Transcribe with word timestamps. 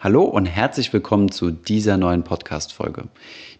Hallo 0.00 0.22
und 0.22 0.46
herzlich 0.46 0.92
willkommen 0.92 1.32
zu 1.32 1.50
dieser 1.50 1.96
neuen 1.96 2.22
Podcast-Folge. 2.22 3.08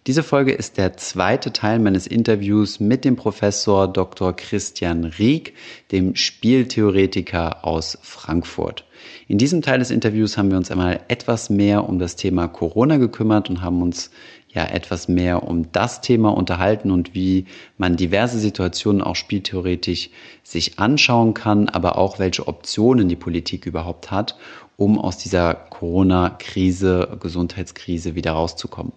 Diese 0.07 0.23
Folge 0.23 0.53
ist 0.53 0.77
der 0.77 0.95
zweite 0.95 1.51
Teil 1.51 1.79
meines 1.79 2.07
Interviews 2.07 2.79
mit 2.79 3.03
dem 3.03 3.17
Professor 3.17 3.91
Dr. 3.91 4.33
Christian 4.33 5.03
Rieck, 5.03 5.53
dem 5.91 6.15
Spieltheoretiker 6.15 7.65
aus 7.65 7.97
Frankfurt. 8.03 8.85
In 9.27 9.37
diesem 9.37 9.61
Teil 9.61 9.79
des 9.79 9.91
Interviews 9.91 10.37
haben 10.37 10.49
wir 10.49 10.57
uns 10.57 10.71
einmal 10.71 11.01
etwas 11.09 11.49
mehr 11.49 11.89
um 11.89 11.99
das 11.99 12.15
Thema 12.15 12.47
Corona 12.47 12.95
gekümmert 12.95 13.49
und 13.49 13.61
haben 13.61 13.81
uns 13.81 14.09
ja 14.51 14.65
etwas 14.65 15.07
mehr 15.07 15.43
um 15.43 15.71
das 15.71 16.01
Thema 16.01 16.29
unterhalten 16.29 16.91
und 16.91 17.13
wie 17.13 17.45
man 17.77 17.97
diverse 17.97 18.39
Situationen 18.39 19.01
auch 19.01 19.15
spieltheoretisch 19.15 20.09
sich 20.43 20.79
anschauen 20.79 21.33
kann, 21.33 21.69
aber 21.69 21.97
auch 21.97 22.19
welche 22.19 22.47
Optionen 22.47 23.09
die 23.09 23.15
Politik 23.15 23.65
überhaupt 23.65 24.11
hat 24.11 24.35
um 24.79 24.97
aus 24.97 25.17
dieser 25.17 25.53
Corona-Krise, 25.53 27.17
Gesundheitskrise 27.19 28.15
wieder 28.15 28.31
rauszukommen. 28.31 28.93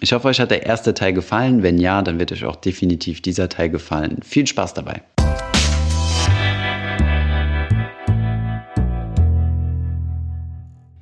Ich 0.00 0.12
hoffe, 0.12 0.28
euch 0.28 0.38
hat 0.40 0.52
der 0.52 0.64
erste 0.64 0.94
Teil 0.94 1.12
gefallen. 1.12 1.62
Wenn 1.62 1.78
ja, 1.78 2.02
dann 2.02 2.18
wird 2.18 2.30
euch 2.30 2.44
auch 2.44 2.56
definitiv 2.56 3.22
dieser 3.22 3.48
Teil 3.48 3.68
gefallen. 3.68 4.20
Viel 4.22 4.46
Spaß 4.46 4.74
dabei. 4.74 5.02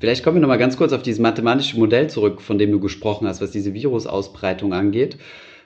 Vielleicht 0.04 0.22
kommen 0.22 0.36
wir 0.36 0.42
noch 0.42 0.48
mal 0.48 0.58
ganz 0.58 0.76
kurz 0.76 0.92
auf 0.92 1.00
dieses 1.00 1.18
mathematische 1.18 1.78
Modell 1.78 2.10
zurück, 2.10 2.42
von 2.42 2.58
dem 2.58 2.70
du 2.70 2.78
gesprochen 2.78 3.26
hast, 3.26 3.40
was 3.40 3.52
diese 3.52 3.72
Virusausbreitung 3.72 4.74
angeht. 4.74 5.16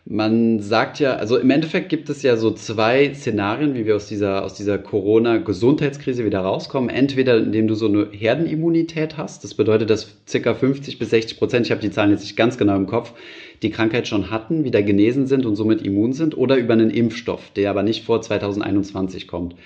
Man 0.04 0.60
sagt 0.60 1.00
ja, 1.00 1.16
also 1.16 1.36
im 1.38 1.50
Endeffekt 1.50 1.88
gibt 1.88 2.08
es 2.08 2.22
ja 2.22 2.36
so 2.36 2.52
zwei 2.52 3.12
Szenarien, 3.14 3.74
wie 3.74 3.84
wir 3.84 3.96
aus 3.96 4.06
dieser, 4.06 4.44
aus 4.44 4.54
dieser 4.54 4.78
Corona-Gesundheitskrise 4.78 6.24
wieder 6.24 6.38
rauskommen. 6.38 6.88
Entweder 6.88 7.36
indem 7.36 7.66
du 7.66 7.74
so 7.74 7.86
eine 7.86 8.10
Herdenimmunität 8.12 9.16
hast, 9.16 9.42
das 9.42 9.54
bedeutet, 9.54 9.90
dass 9.90 10.06
ca. 10.30 10.54
50 10.54 11.00
bis 11.00 11.10
60 11.10 11.36
Prozent, 11.36 11.66
ich 11.66 11.72
habe 11.72 11.80
die 11.80 11.90
Zahlen 11.90 12.12
jetzt 12.12 12.22
nicht 12.22 12.36
ganz 12.36 12.56
genau 12.58 12.76
im 12.76 12.86
Kopf, 12.86 13.14
die 13.62 13.70
Krankheit 13.70 14.06
schon 14.06 14.30
hatten, 14.30 14.62
wieder 14.62 14.84
genesen 14.84 15.26
sind 15.26 15.46
und 15.46 15.56
somit 15.56 15.82
immun 15.82 16.12
sind, 16.12 16.38
oder 16.38 16.58
über 16.58 16.74
einen 16.74 16.90
Impfstoff, 16.90 17.50
der 17.56 17.70
aber 17.70 17.82
nicht 17.82 18.04
vor 18.04 18.22
2021 18.22 19.26
kommt. 19.26 19.56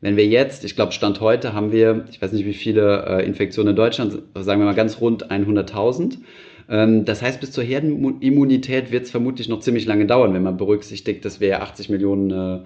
Wenn 0.00 0.16
wir 0.16 0.26
jetzt, 0.26 0.64
ich 0.64 0.76
glaube, 0.76 0.92
Stand 0.92 1.20
heute 1.20 1.52
haben 1.52 1.72
wir, 1.72 2.06
ich 2.10 2.22
weiß 2.22 2.32
nicht 2.32 2.46
wie 2.46 2.54
viele 2.54 3.04
äh, 3.06 3.26
Infektionen 3.26 3.70
in 3.70 3.76
Deutschland, 3.76 4.22
sagen 4.34 4.60
wir 4.60 4.66
mal 4.66 4.74
ganz 4.74 5.00
rund 5.00 5.30
100.000. 5.30 6.18
Ähm, 6.70 7.04
das 7.04 7.20
heißt, 7.20 7.40
bis 7.40 7.52
zur 7.52 7.64
Herdenimmunität 7.64 8.92
wird 8.92 9.04
es 9.04 9.10
vermutlich 9.10 9.48
noch 9.48 9.60
ziemlich 9.60 9.84
lange 9.84 10.06
dauern, 10.06 10.32
wenn 10.32 10.42
man 10.42 10.56
berücksichtigt, 10.56 11.24
dass 11.24 11.40
wir 11.40 11.48
ja 11.48 11.60
80 11.60 11.90
Millionen 11.90 12.30
äh, 12.30 12.60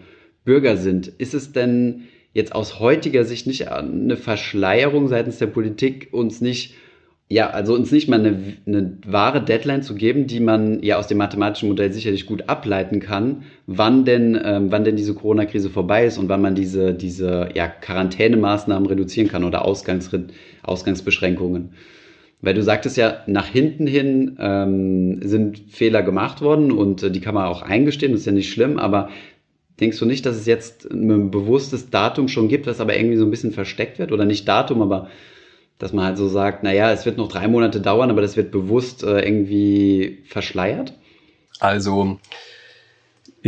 Bürger 0.44 0.76
sind. 0.76 1.08
Ist 1.08 1.34
es 1.34 1.52
denn 1.52 2.04
jetzt 2.34 2.54
aus 2.54 2.78
heutiger 2.78 3.24
Sicht 3.24 3.46
nicht 3.46 3.68
eine 3.68 4.16
Verschleierung 4.16 5.08
seitens 5.08 5.38
der 5.38 5.46
Politik, 5.46 6.08
uns 6.12 6.40
nicht 6.40 6.74
ja, 7.30 7.48
also 7.50 7.74
uns 7.74 7.90
nicht 7.90 8.08
mal 8.08 8.20
eine, 8.20 8.54
eine, 8.66 8.98
wahre 9.06 9.42
Deadline 9.42 9.82
zu 9.82 9.94
geben, 9.94 10.26
die 10.26 10.40
man 10.40 10.82
ja 10.82 10.98
aus 10.98 11.06
dem 11.06 11.18
mathematischen 11.18 11.70
Modell 11.70 11.90
sicherlich 11.92 12.26
gut 12.26 12.48
ableiten 12.48 13.00
kann, 13.00 13.44
wann 13.66 14.04
denn, 14.04 14.38
ähm, 14.44 14.70
wann 14.70 14.84
denn 14.84 14.96
diese 14.96 15.14
Corona-Krise 15.14 15.70
vorbei 15.70 16.04
ist 16.04 16.18
und 16.18 16.28
wann 16.28 16.42
man 16.42 16.54
diese, 16.54 16.92
diese 16.92 17.48
ja, 17.54 17.66
Quarantänemaßnahmen 17.66 18.86
reduzieren 18.86 19.28
kann 19.28 19.42
oder 19.42 19.64
Ausgangs, 19.64 20.10
Ausgangsbeschränkungen. 20.62 21.70
Weil 22.42 22.52
du 22.52 22.62
sagtest 22.62 22.98
ja, 22.98 23.22
nach 23.26 23.46
hinten 23.46 23.86
hin 23.86 24.36
ähm, 24.38 25.20
sind 25.22 25.62
Fehler 25.70 26.02
gemacht 26.02 26.42
worden 26.42 26.72
und 26.72 27.02
äh, 27.02 27.10
die 27.10 27.20
kann 27.20 27.34
man 27.34 27.46
auch 27.46 27.62
eingestehen, 27.62 28.12
das 28.12 28.20
ist 28.20 28.26
ja 28.26 28.32
nicht 28.32 28.52
schlimm, 28.52 28.78
aber 28.78 29.08
denkst 29.80 29.98
du 29.98 30.04
nicht, 30.04 30.26
dass 30.26 30.36
es 30.36 30.44
jetzt 30.44 30.90
ein 30.90 31.30
bewusstes 31.30 31.88
Datum 31.88 32.28
schon 32.28 32.48
gibt, 32.48 32.66
was 32.66 32.80
aber 32.80 32.96
irgendwie 32.96 33.16
so 33.16 33.24
ein 33.24 33.30
bisschen 33.30 33.52
versteckt 33.52 33.98
wird? 33.98 34.12
Oder 34.12 34.26
nicht 34.26 34.46
Datum, 34.46 34.82
aber 34.82 35.08
dass 35.78 35.92
man 35.92 36.04
halt 36.04 36.18
so 36.18 36.28
sagt, 36.28 36.62
naja, 36.62 36.92
es 36.92 37.04
wird 37.04 37.18
noch 37.18 37.28
drei 37.28 37.48
Monate 37.48 37.80
dauern, 37.80 38.10
aber 38.10 38.22
das 38.22 38.36
wird 38.36 38.50
bewusst 38.50 39.02
äh, 39.02 39.20
irgendwie 39.20 40.22
verschleiert? 40.26 40.94
Also 41.60 42.18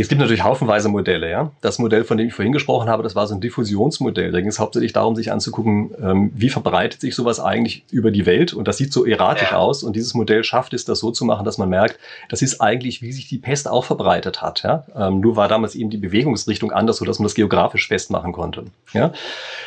es 0.01 0.09
gibt 0.09 0.21
natürlich 0.21 0.43
haufenweise 0.43 0.89
Modelle, 0.89 1.29
ja. 1.29 1.51
Das 1.61 1.79
Modell, 1.79 2.03
von 2.03 2.17
dem 2.17 2.27
ich 2.27 2.33
vorhin 2.33 2.53
gesprochen 2.53 2.87
habe, 2.87 3.01
das 3.01 3.15
war 3.15 3.25
so 3.25 3.33
ein 3.33 3.41
Diffusionsmodell. 3.41 4.31
Da 4.31 4.39
ging 4.39 4.49
es 4.49 4.59
hauptsächlich 4.59 4.93
darum, 4.93 5.15
sich 5.15 5.31
anzugucken, 5.31 5.89
ähm, 5.99 6.31
wie 6.35 6.49
verbreitet 6.49 7.01
sich 7.01 7.15
sowas 7.15 7.39
eigentlich 7.39 7.83
über 7.89 8.11
die 8.11 8.27
Welt. 8.27 8.53
Und 8.53 8.67
das 8.67 8.77
sieht 8.77 8.93
so 8.93 9.05
erratisch 9.05 9.51
ja. 9.51 9.57
aus. 9.57 9.81
Und 9.81 9.95
dieses 9.95 10.13
Modell 10.13 10.43
schafft 10.43 10.75
es, 10.75 10.85
das 10.85 10.99
so 10.99 11.09
zu 11.09 11.25
machen, 11.25 11.45
dass 11.45 11.57
man 11.57 11.69
merkt, 11.69 11.99
das 12.29 12.43
ist 12.43 12.61
eigentlich, 12.61 13.01
wie 13.01 13.11
sich 13.11 13.27
die 13.27 13.39
Pest 13.39 13.67
auch 13.67 13.85
verbreitet 13.85 14.43
hat. 14.43 14.61
Ja? 14.61 14.85
Ähm, 14.95 15.19
nur 15.19 15.35
war 15.35 15.47
damals 15.47 15.73
eben 15.73 15.89
die 15.89 15.97
Bewegungsrichtung 15.97 16.71
anders, 16.71 16.97
sodass 16.97 17.17
man 17.17 17.23
das 17.23 17.33
geografisch 17.33 17.87
festmachen 17.87 18.33
konnte. 18.33 18.65
Ja? 18.93 19.13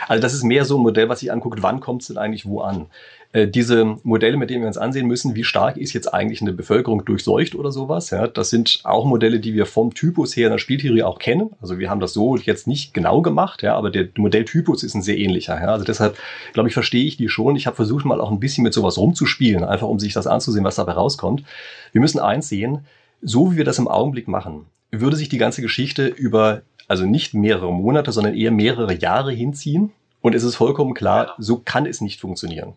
Also 0.06 0.22
das 0.22 0.32
ist 0.32 0.44
mehr 0.44 0.64
so 0.64 0.78
ein 0.78 0.82
Modell, 0.82 1.08
was 1.08 1.20
sich 1.20 1.32
anguckt, 1.32 1.60
wann 1.62 1.80
kommt 1.80 2.02
es 2.02 2.08
denn 2.08 2.18
eigentlich 2.18 2.46
wo 2.46 2.60
an. 2.60 2.86
Äh, 3.32 3.46
diese 3.46 3.96
Modelle, 4.02 4.36
mit 4.36 4.50
denen 4.50 4.62
wir 4.62 4.66
uns 4.66 4.76
ansehen 4.76 5.06
müssen, 5.06 5.36
wie 5.36 5.44
stark 5.44 5.76
ist 5.76 5.92
jetzt 5.92 6.12
eigentlich 6.12 6.42
eine 6.42 6.52
Bevölkerung 6.52 7.04
durchseucht 7.04 7.54
oder 7.54 7.70
sowas. 7.70 8.10
Ja, 8.10 8.26
das 8.26 8.50
sind 8.50 8.80
auch 8.82 9.04
Modelle, 9.04 9.38
die 9.38 9.54
wir 9.54 9.66
vom 9.66 9.94
Typus 9.94 10.36
her 10.36 10.48
in 10.48 10.52
der 10.52 10.58
Spieltheorie 10.58 11.04
auch 11.04 11.20
kennen. 11.20 11.50
Also 11.60 11.78
wir 11.78 11.90
haben 11.90 12.00
das 12.00 12.12
so 12.12 12.36
jetzt 12.36 12.66
nicht 12.66 12.92
genau 12.92 13.22
gemacht, 13.22 13.62
ja, 13.62 13.76
aber 13.76 13.90
der 13.90 14.08
Modelltypus 14.16 14.82
ist 14.82 14.94
ein 14.94 15.02
sehr 15.02 15.16
ähnlicher. 15.16 15.60
Ja. 15.60 15.68
Also 15.68 15.84
deshalb, 15.84 16.18
glaube 16.54 16.68
ich, 16.68 16.74
verstehe 16.74 17.04
ich 17.04 17.16
die 17.16 17.28
schon. 17.28 17.54
Ich 17.54 17.66
habe 17.66 17.76
versucht 17.76 18.04
mal 18.04 18.20
auch 18.20 18.32
ein 18.32 18.40
bisschen 18.40 18.64
mit 18.64 18.74
sowas 18.74 18.98
rumzuspielen, 18.98 19.62
einfach 19.62 19.88
um 19.88 20.00
sich 20.00 20.12
das 20.12 20.26
anzusehen, 20.26 20.64
was 20.64 20.74
dabei 20.74 20.92
rauskommt. 20.92 21.44
Wir 21.92 22.00
müssen 22.00 22.18
eins 22.18 22.48
sehen, 22.48 22.80
so 23.22 23.52
wie 23.52 23.58
wir 23.58 23.64
das 23.64 23.78
im 23.78 23.86
Augenblick 23.86 24.26
machen, 24.26 24.66
würde 24.90 25.16
sich 25.16 25.28
die 25.28 25.38
ganze 25.38 25.62
Geschichte 25.62 26.06
über 26.08 26.62
also 26.88 27.06
nicht 27.06 27.34
mehrere 27.34 27.72
Monate, 27.72 28.10
sondern 28.10 28.34
eher 28.34 28.50
mehrere 28.50 28.94
Jahre 28.94 29.30
hinziehen. 29.30 29.92
Und 30.20 30.34
es 30.34 30.42
ist 30.42 30.56
vollkommen 30.56 30.94
klar, 30.94 31.36
so 31.38 31.58
kann 31.64 31.86
es 31.86 32.00
nicht 32.00 32.20
funktionieren. 32.20 32.74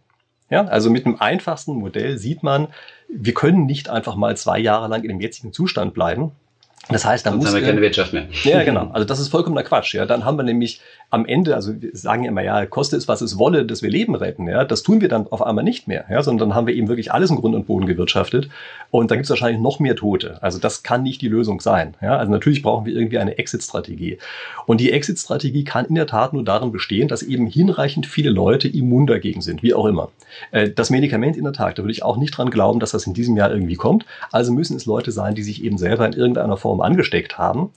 Ja, 0.53 0.65
also 0.65 0.91
mit 0.91 1.07
einem 1.07 1.15
einfachsten 1.15 1.73
Modell 1.73 2.19
sieht 2.19 2.43
man, 2.43 2.67
wir 3.09 3.33
können 3.33 3.65
nicht 3.65 3.89
einfach 3.89 4.15
mal 4.15 4.37
zwei 4.37 4.59
Jahre 4.59 4.87
lang 4.87 5.01
in 5.01 5.07
dem 5.07 5.19
jetzigen 5.19 5.51
Zustand 5.51 5.95
bleiben. 5.95 6.31
Das 6.89 7.05
heißt, 7.05 7.25
da 7.25 7.31
muss 7.31 7.47
haben 7.47 7.55
wir 7.55 7.61
keine 7.61 7.81
Wirtschaft 7.81 8.11
mehr. 8.11 8.25
Ja, 8.43 8.63
genau. 8.63 8.89
Also 8.91 9.05
das 9.05 9.19
ist 9.19 9.29
vollkommener 9.29 9.63
Quatsch. 9.63 9.93
Ja, 9.93 10.05
dann 10.05 10.25
haben 10.25 10.37
wir 10.37 10.43
nämlich 10.43 10.81
am 11.11 11.25
Ende, 11.25 11.55
also 11.55 11.81
wir 11.81 11.91
sagen 11.93 12.23
ja 12.23 12.29
immer, 12.29 12.41
ja, 12.41 12.65
koste 12.65 12.97
es, 12.97 13.07
was 13.07 13.21
es 13.21 13.37
wolle, 13.37 13.65
dass 13.65 13.81
wir 13.81 13.89
Leben 13.89 14.15
retten. 14.15 14.47
Ja, 14.47 14.65
das 14.65 14.83
tun 14.83 14.99
wir 14.99 15.07
dann 15.07 15.27
auf 15.27 15.41
einmal 15.41 15.63
nicht 15.63 15.87
mehr. 15.87 16.05
Ja, 16.09 16.21
sondern 16.23 16.49
dann 16.49 16.55
haben 16.55 16.67
wir 16.67 16.75
eben 16.75 16.89
wirklich 16.89 17.13
alles 17.13 17.29
im 17.29 17.37
Grund 17.37 17.55
und 17.55 17.67
Boden 17.67 17.85
gewirtschaftet. 17.85 18.49
Und 18.91 19.11
dann 19.11 19.19
gibt 19.19 19.25
es 19.25 19.29
wahrscheinlich 19.29 19.61
noch 19.61 19.79
mehr 19.79 19.95
Tote. 19.95 20.39
Also 20.41 20.59
das 20.59 20.83
kann 20.83 21.03
nicht 21.03 21.21
die 21.21 21.29
Lösung 21.29 21.61
sein. 21.61 21.93
Ja, 22.01 22.17
also 22.17 22.31
natürlich 22.31 22.61
brauchen 22.61 22.85
wir 22.85 22.93
irgendwie 22.93 23.17
eine 23.17 23.37
Exit-Strategie. 23.37 24.17
Und 24.65 24.81
die 24.81 24.91
Exit-Strategie 24.91 25.63
kann 25.63 25.85
in 25.85 25.95
der 25.95 26.07
Tat 26.07 26.33
nur 26.33 26.43
darin 26.43 26.73
bestehen, 26.73 27.07
dass 27.07 27.23
eben 27.23 27.47
hinreichend 27.47 28.07
viele 28.07 28.29
Leute 28.29 28.67
immun 28.67 29.07
dagegen 29.07 29.41
sind, 29.41 29.63
wie 29.63 29.73
auch 29.73 29.85
immer. 29.85 30.09
Äh, 30.51 30.71
das 30.71 30.89
Medikament 30.89 31.37
in 31.37 31.45
der 31.45 31.53
Tat, 31.53 31.77
da 31.77 31.83
würde 31.83 31.93
ich 31.93 32.03
auch 32.03 32.17
nicht 32.17 32.37
dran 32.37 32.49
glauben, 32.49 32.79
dass 32.79 32.91
das 32.91 33.07
in 33.07 33.13
diesem 33.13 33.37
Jahr 33.37 33.51
irgendwie 33.51 33.75
kommt. 33.75 34.05
Also 34.31 34.51
müssen 34.51 34.75
es 34.75 34.85
Leute 34.85 35.11
sein, 35.11 35.35
die 35.35 35.43
sich 35.43 35.63
eben 35.63 35.77
selber 35.77 36.05
in 36.05 36.13
irgendeiner 36.13 36.57
Form 36.57 36.72
angesteckt 36.81 37.37
haben 37.37 37.71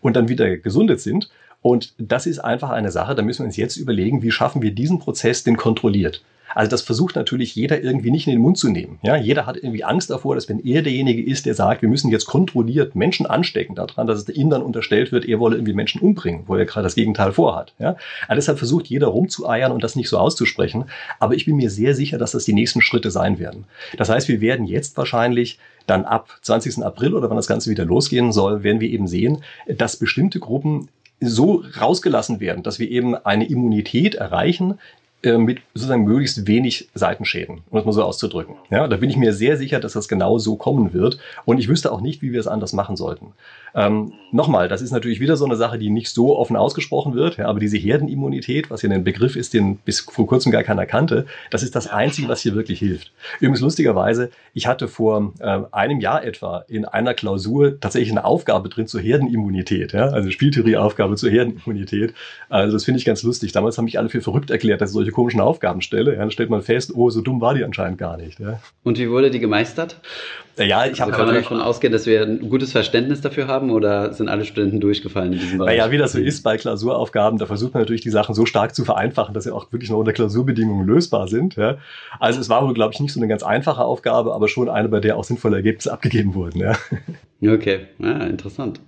und 0.00 0.16
dann 0.16 0.28
wieder 0.28 0.56
gesundet 0.56 1.00
sind 1.00 1.30
und 1.62 1.94
das 1.98 2.26
ist 2.26 2.40
einfach 2.40 2.70
eine 2.70 2.90
Sache, 2.90 3.14
da 3.14 3.22
müssen 3.22 3.40
wir 3.40 3.46
uns 3.46 3.56
jetzt 3.56 3.76
überlegen, 3.76 4.22
wie 4.22 4.30
schaffen 4.30 4.62
wir 4.62 4.72
diesen 4.72 4.98
Prozess 4.98 5.44
denn 5.44 5.56
kontrolliert. 5.56 6.22
Also 6.54 6.70
das 6.70 6.82
versucht 6.82 7.16
natürlich 7.16 7.54
jeder 7.54 7.82
irgendwie 7.82 8.10
nicht 8.10 8.26
in 8.26 8.32
den 8.32 8.42
Mund 8.42 8.58
zu 8.58 8.68
nehmen. 8.68 8.98
Ja, 9.02 9.16
jeder 9.16 9.46
hat 9.46 9.56
irgendwie 9.56 9.84
Angst 9.84 10.10
davor, 10.10 10.34
dass 10.34 10.48
wenn 10.48 10.60
er 10.60 10.82
derjenige 10.82 11.22
ist, 11.22 11.46
der 11.46 11.54
sagt, 11.54 11.82
wir 11.82 11.88
müssen 11.88 12.10
jetzt 12.10 12.26
kontrolliert 12.26 12.94
Menschen 12.94 13.26
anstecken 13.26 13.74
daran, 13.74 14.06
dass 14.06 14.18
es 14.18 14.28
ihm 14.28 14.50
dann 14.50 14.62
unterstellt 14.62 15.12
wird, 15.12 15.24
er 15.24 15.40
wolle 15.40 15.56
irgendwie 15.56 15.72
Menschen 15.72 16.00
umbringen, 16.00 16.44
wo 16.46 16.56
er 16.56 16.66
gerade 16.66 16.84
das 16.84 16.94
Gegenteil 16.94 17.32
vorhat. 17.32 17.72
Ja, 17.78 17.96
also 18.28 18.36
deshalb 18.36 18.58
versucht 18.58 18.86
jeder 18.86 19.08
rumzueiern 19.08 19.72
und 19.72 19.82
das 19.82 19.96
nicht 19.96 20.08
so 20.08 20.18
auszusprechen. 20.18 20.84
Aber 21.18 21.34
ich 21.34 21.46
bin 21.46 21.56
mir 21.56 21.70
sehr 21.70 21.94
sicher, 21.94 22.18
dass 22.18 22.32
das 22.32 22.44
die 22.44 22.52
nächsten 22.52 22.82
Schritte 22.82 23.10
sein 23.10 23.38
werden. 23.38 23.64
Das 23.96 24.08
heißt, 24.08 24.28
wir 24.28 24.40
werden 24.40 24.66
jetzt 24.66 24.96
wahrscheinlich 24.96 25.58
dann 25.86 26.04
ab 26.04 26.38
20. 26.42 26.84
April 26.84 27.14
oder 27.14 27.28
wann 27.28 27.36
das 27.36 27.46
Ganze 27.46 27.70
wieder 27.70 27.84
losgehen 27.84 28.32
soll, 28.32 28.62
werden 28.62 28.80
wir 28.80 28.90
eben 28.90 29.08
sehen, 29.08 29.42
dass 29.66 29.96
bestimmte 29.96 30.38
Gruppen 30.38 30.88
so 31.22 31.64
rausgelassen 31.80 32.40
werden, 32.40 32.62
dass 32.62 32.78
wir 32.78 32.90
eben 32.90 33.14
eine 33.14 33.48
Immunität 33.48 34.14
erreichen, 34.14 34.78
äh, 35.22 35.38
mit 35.38 35.60
sozusagen 35.74 36.04
möglichst 36.04 36.48
wenig 36.48 36.88
Seitenschäden, 36.94 37.62
um 37.70 37.76
das 37.78 37.84
mal 37.84 37.92
so 37.92 38.02
auszudrücken. 38.02 38.56
Ja, 38.70 38.88
da 38.88 38.96
bin 38.96 39.08
ich 39.08 39.16
mir 39.16 39.32
sehr 39.32 39.56
sicher, 39.56 39.78
dass 39.78 39.92
das 39.92 40.08
genau 40.08 40.38
so 40.38 40.56
kommen 40.56 40.92
wird. 40.92 41.18
Und 41.44 41.58
ich 41.58 41.68
wüsste 41.68 41.92
auch 41.92 42.00
nicht, 42.00 42.22
wie 42.22 42.32
wir 42.32 42.40
es 42.40 42.48
anders 42.48 42.72
machen 42.72 42.96
sollten. 42.96 43.32
Ähm, 43.74 44.12
Nochmal, 44.34 44.66
das 44.66 44.80
ist 44.80 44.92
natürlich 44.92 45.20
wieder 45.20 45.36
so 45.36 45.44
eine 45.44 45.56
Sache, 45.56 45.78
die 45.78 45.90
nicht 45.90 46.08
so 46.08 46.38
offen 46.38 46.56
ausgesprochen 46.56 47.14
wird, 47.14 47.36
ja, 47.36 47.48
aber 47.48 47.60
diese 47.60 47.76
Herdenimmunität, 47.76 48.70
was 48.70 48.80
ja 48.80 48.88
ein 48.88 49.04
Begriff 49.04 49.36
ist, 49.36 49.52
den 49.52 49.76
bis 49.76 50.00
vor 50.00 50.26
kurzem 50.26 50.50
gar 50.50 50.62
keiner 50.62 50.86
kannte, 50.86 51.26
das 51.50 51.62
ist 51.62 51.76
das 51.76 51.86
Einzige, 51.86 52.28
was 52.28 52.40
hier 52.40 52.54
wirklich 52.54 52.78
hilft. 52.78 53.12
Übrigens 53.40 53.60
lustigerweise, 53.60 54.30
ich 54.54 54.66
hatte 54.66 54.88
vor 54.88 55.34
äh, 55.38 55.60
einem 55.70 56.00
Jahr 56.00 56.24
etwa 56.24 56.64
in 56.66 56.86
einer 56.86 57.12
Klausur 57.12 57.78
tatsächlich 57.78 58.10
eine 58.10 58.24
Aufgabe 58.24 58.70
drin 58.70 58.86
zur 58.86 59.02
Herdenimmunität, 59.02 59.92
ja, 59.92 60.06
also 60.06 60.30
Spieltheorieaufgabe 60.30 61.16
zur 61.16 61.28
Herdenimmunität. 61.28 62.14
Also 62.48 62.72
das 62.72 62.86
finde 62.86 63.00
ich 63.00 63.04
ganz 63.04 63.22
lustig. 63.22 63.52
Damals 63.52 63.76
haben 63.76 63.84
mich 63.84 63.98
alle 63.98 64.08
für 64.08 64.22
verrückt 64.22 64.50
erklärt, 64.50 64.80
dass 64.80 64.90
ich 64.90 64.94
solche 64.94 65.12
komischen 65.12 65.42
Aufgaben 65.42 65.82
stelle. 65.82 66.12
Ja, 66.12 66.20
dann 66.20 66.30
stellt 66.30 66.48
man 66.48 66.62
fest, 66.62 66.92
oh, 66.94 67.10
so 67.10 67.20
dumm 67.20 67.42
war 67.42 67.52
die 67.52 67.64
anscheinend 67.64 67.98
gar 67.98 68.16
nicht. 68.16 68.40
Ja. 68.40 68.60
Und 68.82 68.98
wie 68.98 69.10
wurde 69.10 69.30
die 69.30 69.40
gemeistert? 69.40 70.00
Ja, 70.58 70.84
ich 70.84 71.00
habe 71.00 71.12
also 71.12 71.24
kann 71.24 71.26
man 71.26 71.34
davon 71.34 71.60
ausgehen, 71.60 71.92
dass 71.92 72.06
wir 72.06 72.22
ein 72.22 72.50
gutes 72.50 72.72
Verständnis 72.72 73.22
dafür 73.22 73.46
haben 73.46 73.61
oder 73.70 74.12
sind 74.12 74.28
alle 74.28 74.44
Studenten 74.44 74.80
durchgefallen 74.80 75.32
in 75.32 75.38
diesem 75.38 75.58
Bereich? 75.58 75.78
Naja, 75.78 75.90
wie 75.90 75.98
das 75.98 76.12
so 76.12 76.18
ist 76.18 76.42
bei 76.42 76.56
Klausuraufgaben, 76.56 77.38
da 77.38 77.46
versucht 77.46 77.74
man 77.74 77.82
natürlich 77.82 78.00
die 78.00 78.10
Sachen 78.10 78.34
so 78.34 78.46
stark 78.46 78.74
zu 78.74 78.84
vereinfachen, 78.84 79.34
dass 79.34 79.44
sie 79.44 79.54
auch 79.54 79.72
wirklich 79.72 79.90
noch 79.90 79.98
unter 79.98 80.12
Klausurbedingungen 80.12 80.86
lösbar 80.86 81.28
sind. 81.28 81.56
Ja. 81.56 81.78
Also 82.20 82.40
es 82.40 82.48
war 82.48 82.66
wohl, 82.66 82.74
glaube 82.74 82.92
ich, 82.94 83.00
nicht 83.00 83.12
so 83.12 83.20
eine 83.20 83.28
ganz 83.28 83.42
einfache 83.42 83.84
Aufgabe, 83.84 84.34
aber 84.34 84.48
schon 84.48 84.68
eine, 84.68 84.88
bei 84.88 85.00
der 85.00 85.16
auch 85.16 85.24
sinnvolle 85.24 85.56
Ergebnisse 85.56 85.92
abgegeben 85.92 86.34
wurden. 86.34 86.60
Ja. 86.60 86.76
Okay, 87.44 87.80
ja, 87.98 88.18
interessant. 88.18 88.78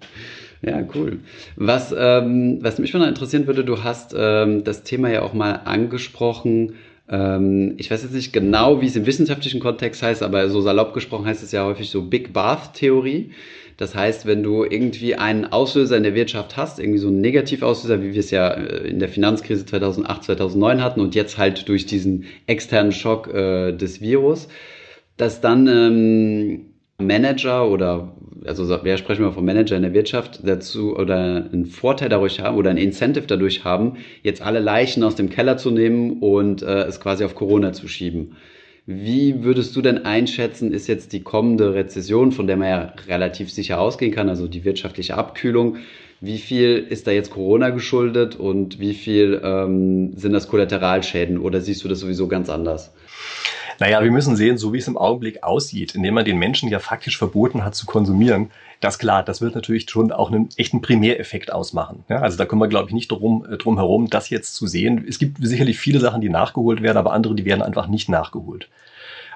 Ja, 0.62 0.81
cool. 0.94 1.19
Was, 1.56 1.93
ähm, 1.97 2.59
was 2.62 2.79
mich 2.79 2.91
schon 2.91 3.03
interessieren 3.03 3.49
würde, 3.49 3.65
du 3.65 3.82
hast 3.82 4.15
ähm, 4.17 4.62
das 4.62 4.85
Thema 4.85 5.11
ja 5.11 5.23
auch 5.23 5.35
mal 5.35 5.62
angesprochen, 5.65 6.75
ähm, 7.09 7.75
ich 7.76 7.91
weiß 7.91 8.03
jetzt 8.03 8.15
nicht 8.15 8.32
genau, 8.32 8.81
wie 8.81 8.87
es 8.87 8.97
im 8.97 9.06
wissenschaftlichen 9.06 9.61
Kontext 9.61 10.03
heißt, 10.03 10.23
aber 10.23 10.49
so 10.49 10.61
salopp 10.61 10.94
gesprochen 10.94 11.26
heißt 11.26 11.43
es 11.43 11.53
ja 11.53 11.65
häufig 11.65 11.91
so 11.91 12.03
Big 12.03 12.32
Bath 12.32 12.75
Theorie. 12.75 13.31
Das 13.76 13.94
heißt, 13.94 14.26
wenn 14.26 14.43
du 14.43 14.65
irgendwie 14.65 15.17
einen 15.17 15.47
Auslöser 15.47 15.97
in 15.97 16.05
der 16.05 16.15
Wirtschaft 16.15 16.56
hast, 16.56 16.79
irgendwie 16.79 16.99
so 16.99 17.09
einen 17.09 17.21
Negativauslöser, 17.21 18.03
wie 18.03 18.12
wir 18.12 18.21
es 18.21 18.31
ja 18.31 18.50
äh, 18.50 18.88
in 18.88 18.99
der 18.99 19.09
Finanzkrise 19.09 19.67
2008, 19.67 20.25
2009 20.25 20.82
hatten 20.82 21.00
und 21.00 21.15
jetzt 21.15 21.38
halt 21.38 21.69
durch 21.69 21.87
diesen 21.87 22.25
externen 22.47 22.93
Schock 22.93 23.32
äh, 23.32 23.73
des 23.73 24.00
Virus, 24.00 24.49
dass 25.17 25.41
dann 25.41 25.67
ähm, 25.67 26.67
Manager 26.99 27.69
oder, 27.69 28.15
also 28.44 28.69
wir 28.85 28.97
sprechen 28.97 29.23
mal 29.23 29.32
vom 29.32 29.44
Manager 29.44 29.76
in 29.76 29.82
der 29.82 29.94
Wirtschaft, 29.94 30.41
dazu 30.44 30.97
oder 30.97 31.49
einen 31.53 31.67
Vorteil 31.67 32.09
dadurch 32.09 32.41
haben 32.41 32.56
oder 32.56 32.71
ein 32.71 32.76
Incentive 32.76 33.26
dadurch 33.26 33.65
haben, 33.65 33.97
jetzt 34.23 34.43
alle 34.43 34.61
Leichen 34.61 35.03
aus 35.03 35.17
dem 35.17 35.31
Keller 35.31 35.56
zu 35.56 35.73
nehmen 35.73 36.21
und 36.21 36.62
äh, 36.62 36.85
es 36.85 37.00
quasi 37.00 37.25
auf 37.25 37.35
Corona 37.35 37.73
zu 37.73 37.88
schieben. 37.88 38.37
Wie 38.87 39.43
würdest 39.45 39.75
du 39.77 39.81
denn 39.81 40.05
einschätzen, 40.05 40.71
ist 40.71 40.89
jetzt 40.89 41.15
die 41.15 41.23
kommende 41.23 41.73
Rezession, 41.73 42.33
von 42.33 42.47
der 42.47 42.59
man 42.59 42.69
ja 42.69 42.93
relativ 43.09 43.51
sicher 43.51 43.81
ausgehen 43.81 44.13
kann, 44.13 44.29
also 44.29 44.47
die 44.47 44.65
wirtschaftliche 44.65 45.17
Abkühlung, 45.17 45.79
wie 46.21 46.37
viel 46.37 46.87
ist 46.89 47.07
da 47.07 47.11
jetzt 47.11 47.31
Corona 47.31 47.71
geschuldet 47.71 48.37
und 48.37 48.81
wie 48.81 48.93
viel 48.93 49.41
ähm, 49.43 50.13
sind 50.17 50.33
das 50.33 50.49
Kollateralschäden 50.49 51.39
oder 51.39 51.63
siehst 51.63 51.83
du 51.85 51.89
das 51.89 52.01
sowieso 52.01 52.29
ganz 52.29 52.51
anders? 52.51 52.93
Naja, 53.81 54.03
wir 54.03 54.11
müssen 54.11 54.37
sehen, 54.37 54.59
so 54.59 54.73
wie 54.73 54.79
es 54.79 54.88
im 54.88 54.97
Augenblick 54.97 55.43
aussieht, 55.43 55.94
indem 55.94 56.15
man 56.15 56.25
den 56.25 56.38
Menschen 56.38 56.69
ja 56.69 56.79
faktisch 56.79 57.19
verboten 57.19 57.65
hat 57.65 57.75
zu 57.75 57.87
konsumieren, 57.87 58.50
das 58.81 58.99
klar, 58.99 59.23
das 59.23 59.41
wird 59.41 59.55
natürlich 59.55 59.88
schon 59.88 60.12
auch 60.12 60.31
einen 60.31 60.49
echten 60.56 60.82
Primäreffekt 60.82 61.53
ausmachen. 61.53 62.05
Ja, 62.09 62.19
also 62.19 62.37
da 62.37 62.44
kommen 62.44 62.61
wir, 62.61 62.69
glaube 62.69 62.88
ich, 62.88 62.94
nicht 62.94 63.11
drum, 63.11 63.47
äh, 63.50 63.56
drum 63.56 63.76
herum, 63.76 64.11
das 64.11 64.31
jetzt 64.31 64.55
zu 64.55 64.67
sehen. 64.67 65.05
Es 65.09 65.19
gibt 65.19 65.38
sicherlich 65.41 65.79
viele 65.79 66.00
Sachen, 66.00 66.21
die 66.21 66.29
nachgeholt 66.29 66.82
werden, 66.82 66.99
aber 66.99 67.12
andere, 67.12 67.35
die 67.35 67.44
werden 67.44 67.62
einfach 67.62 67.87
nicht 67.87 68.09
nachgeholt. 68.09 68.69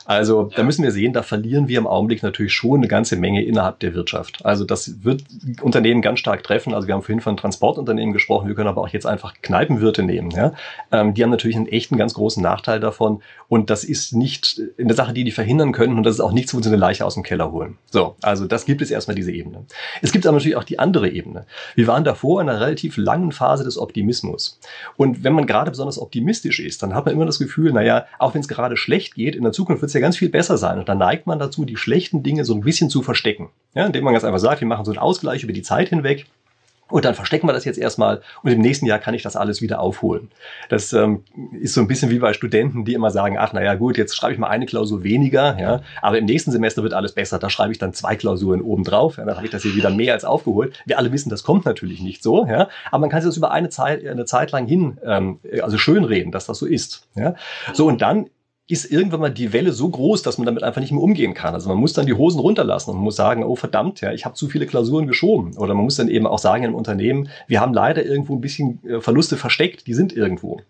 Also 0.08 0.50
da 0.56 0.62
müssen 0.62 0.82
wir 0.82 0.90
sehen, 0.90 1.12
da 1.12 1.22
verlieren 1.22 1.68
wir 1.68 1.76
im 1.76 1.86
Augenblick 1.86 2.22
natürlich 2.22 2.54
schon 2.54 2.80
eine 2.80 2.88
ganze 2.88 3.16
Menge 3.16 3.44
innerhalb 3.44 3.78
der 3.80 3.92
Wirtschaft. 3.92 4.42
Also 4.42 4.64
das 4.64 5.04
wird 5.04 5.22
Unternehmen 5.60 6.00
ganz 6.00 6.18
stark 6.18 6.42
treffen. 6.42 6.72
Also 6.72 6.88
wir 6.88 6.94
haben 6.94 7.02
vorhin 7.02 7.20
von 7.20 7.36
Transportunternehmen 7.36 8.14
gesprochen, 8.14 8.48
wir 8.48 8.54
können 8.54 8.70
aber 8.70 8.80
auch 8.80 8.88
jetzt 8.88 9.04
einfach 9.04 9.34
Kneipenwirte 9.42 10.02
nehmen. 10.02 10.30
Ja? 10.30 10.54
Ähm, 10.90 11.12
die 11.12 11.22
haben 11.22 11.28
natürlich 11.28 11.58
einen 11.58 11.68
echten 11.68 11.98
ganz 11.98 12.14
großen 12.14 12.42
Nachteil 12.42 12.80
davon. 12.80 13.20
Und 13.48 13.68
das 13.68 13.84
ist 13.84 14.14
nicht 14.14 14.62
eine 14.78 14.94
Sache, 14.94 15.12
die 15.12 15.24
die 15.24 15.30
verhindern 15.30 15.72
können. 15.72 15.98
Und 15.98 16.04
das 16.04 16.14
ist 16.14 16.20
auch 16.20 16.32
nichts, 16.32 16.54
wo 16.54 16.62
sie 16.62 16.68
eine 16.68 16.78
Leiche 16.78 17.04
aus 17.04 17.12
dem 17.12 17.22
Keller 17.22 17.52
holen. 17.52 17.76
So, 17.90 18.16
also 18.22 18.46
das 18.46 18.64
gibt 18.64 18.80
es 18.80 18.90
erstmal 18.90 19.14
diese 19.14 19.32
Ebene. 19.32 19.66
Es 20.00 20.12
gibt 20.12 20.26
aber 20.26 20.36
natürlich 20.36 20.56
auch 20.56 20.64
die 20.64 20.78
andere 20.78 21.10
Ebene. 21.10 21.44
Wir 21.74 21.86
waren 21.86 22.04
davor 22.04 22.40
in 22.40 22.48
einer 22.48 22.62
relativ 22.62 22.96
langen 22.96 23.32
Phase 23.32 23.64
des 23.64 23.76
Optimismus. 23.76 24.58
Und 24.96 25.22
wenn 25.22 25.34
man 25.34 25.46
gerade 25.46 25.70
besonders 25.70 25.98
optimistisch 25.98 26.60
ist, 26.60 26.82
dann 26.82 26.94
hat 26.94 27.04
man 27.04 27.14
immer 27.14 27.26
das 27.26 27.38
Gefühl, 27.38 27.72
naja, 27.72 28.06
auch 28.18 28.32
wenn 28.32 28.40
es 28.40 28.48
gerade 28.48 28.78
schlecht 28.78 29.14
geht, 29.14 29.36
in 29.36 29.42
der 29.42 29.52
Zukunft 29.52 29.82
wird 29.82 29.88
es 29.90 29.94
ja 29.94 29.97
ganz 30.00 30.16
viel 30.16 30.28
besser 30.28 30.56
sein. 30.56 30.78
Und 30.78 30.88
dann 30.88 30.98
neigt 30.98 31.26
man 31.26 31.38
dazu, 31.38 31.64
die 31.64 31.76
schlechten 31.76 32.22
Dinge 32.22 32.44
so 32.44 32.54
ein 32.54 32.60
bisschen 32.60 32.90
zu 32.90 33.02
verstecken. 33.02 33.50
Ja, 33.74 33.86
indem 33.86 34.04
man 34.04 34.12
ganz 34.12 34.24
einfach 34.24 34.38
sagt, 34.38 34.60
wir 34.60 34.68
machen 34.68 34.84
so 34.84 34.90
einen 34.90 34.98
Ausgleich 34.98 35.42
über 35.44 35.52
die 35.52 35.62
Zeit 35.62 35.88
hinweg. 35.88 36.26
Und 36.90 37.04
dann 37.04 37.14
verstecken 37.14 37.46
wir 37.46 37.52
das 37.52 37.64
jetzt 37.64 37.78
erstmal 37.78 38.22
und 38.42 38.50
im 38.50 38.60
nächsten 38.60 38.86
Jahr 38.86 38.98
kann 38.98 39.12
ich 39.12 39.22
das 39.22 39.36
alles 39.36 39.60
wieder 39.60 39.80
aufholen. 39.80 40.30
Das 40.70 40.92
ähm, 40.94 41.22
ist 41.60 41.74
so 41.74 41.82
ein 41.82 41.86
bisschen 41.86 42.10
wie 42.10 42.18
bei 42.18 42.32
Studenten, 42.32 42.84
die 42.84 42.94
immer 42.94 43.10
sagen, 43.10 43.36
ach 43.38 43.52
naja 43.52 43.74
gut, 43.74 43.98
jetzt 43.98 44.16
schreibe 44.16 44.32
ich 44.32 44.38
mal 44.38 44.48
eine 44.48 44.64
Klausur 44.64 45.02
weniger, 45.04 45.58
ja, 45.60 45.82
aber 46.00 46.18
im 46.18 46.24
nächsten 46.24 46.50
Semester 46.50 46.82
wird 46.82 46.94
alles 46.94 47.12
besser, 47.12 47.38
da 47.38 47.50
schreibe 47.50 47.72
ich 47.72 47.78
dann 47.78 47.92
zwei 47.92 48.16
Klausuren 48.16 48.62
oben 48.62 48.84
drauf, 48.84 49.18
ja, 49.18 49.24
dann 49.24 49.36
habe 49.36 49.44
ich 49.44 49.52
das 49.52 49.62
hier 49.62 49.74
wieder 49.74 49.90
mehr 49.90 50.14
als 50.14 50.24
aufgeholt. 50.24 50.82
Wir 50.86 50.98
alle 50.98 51.12
wissen, 51.12 51.28
das 51.28 51.42
kommt 51.42 51.66
natürlich 51.66 52.00
nicht 52.00 52.22
so, 52.22 52.46
ja, 52.46 52.68
aber 52.90 53.00
man 53.00 53.10
kann 53.10 53.20
sich 53.20 53.28
das 53.28 53.36
über 53.36 53.50
eine 53.50 53.68
Zeit, 53.68 54.06
eine 54.06 54.24
Zeit 54.24 54.50
lang 54.52 54.66
hin, 54.66 54.98
ähm, 55.04 55.40
also 55.62 55.76
schönreden, 55.76 56.32
dass 56.32 56.46
das 56.46 56.58
so 56.58 56.64
ist. 56.64 57.06
Ja. 57.14 57.34
So 57.74 57.86
und 57.86 58.00
dann 58.00 58.30
ist 58.68 58.92
irgendwann 58.92 59.20
mal 59.20 59.30
die 59.30 59.54
Welle 59.54 59.72
so 59.72 59.88
groß, 59.88 60.20
dass 60.22 60.36
man 60.36 60.44
damit 60.44 60.62
einfach 60.62 60.82
nicht 60.82 60.92
mehr 60.92 61.02
umgehen 61.02 61.32
kann. 61.32 61.54
Also 61.54 61.70
man 61.70 61.78
muss 61.78 61.94
dann 61.94 62.04
die 62.04 62.12
Hosen 62.12 62.38
runterlassen 62.38 62.90
und 62.90 62.98
muss 62.98 63.16
sagen, 63.16 63.42
oh 63.42 63.56
verdammt, 63.56 64.02
ja, 64.02 64.12
ich 64.12 64.26
habe 64.26 64.34
zu 64.34 64.48
viele 64.48 64.66
Klausuren 64.66 65.06
geschoben. 65.06 65.56
Oder 65.56 65.72
man 65.72 65.84
muss 65.84 65.96
dann 65.96 66.08
eben 66.08 66.26
auch 66.26 66.38
sagen 66.38 66.64
im 66.64 66.74
Unternehmen, 66.74 67.30
wir 67.46 67.60
haben 67.60 67.72
leider 67.72 68.04
irgendwo 68.04 68.36
ein 68.36 68.42
bisschen 68.42 68.80
äh, 68.86 69.00
Verluste 69.00 69.38
versteckt, 69.38 69.86
die 69.86 69.94
sind 69.94 70.12
irgendwo. 70.12 70.60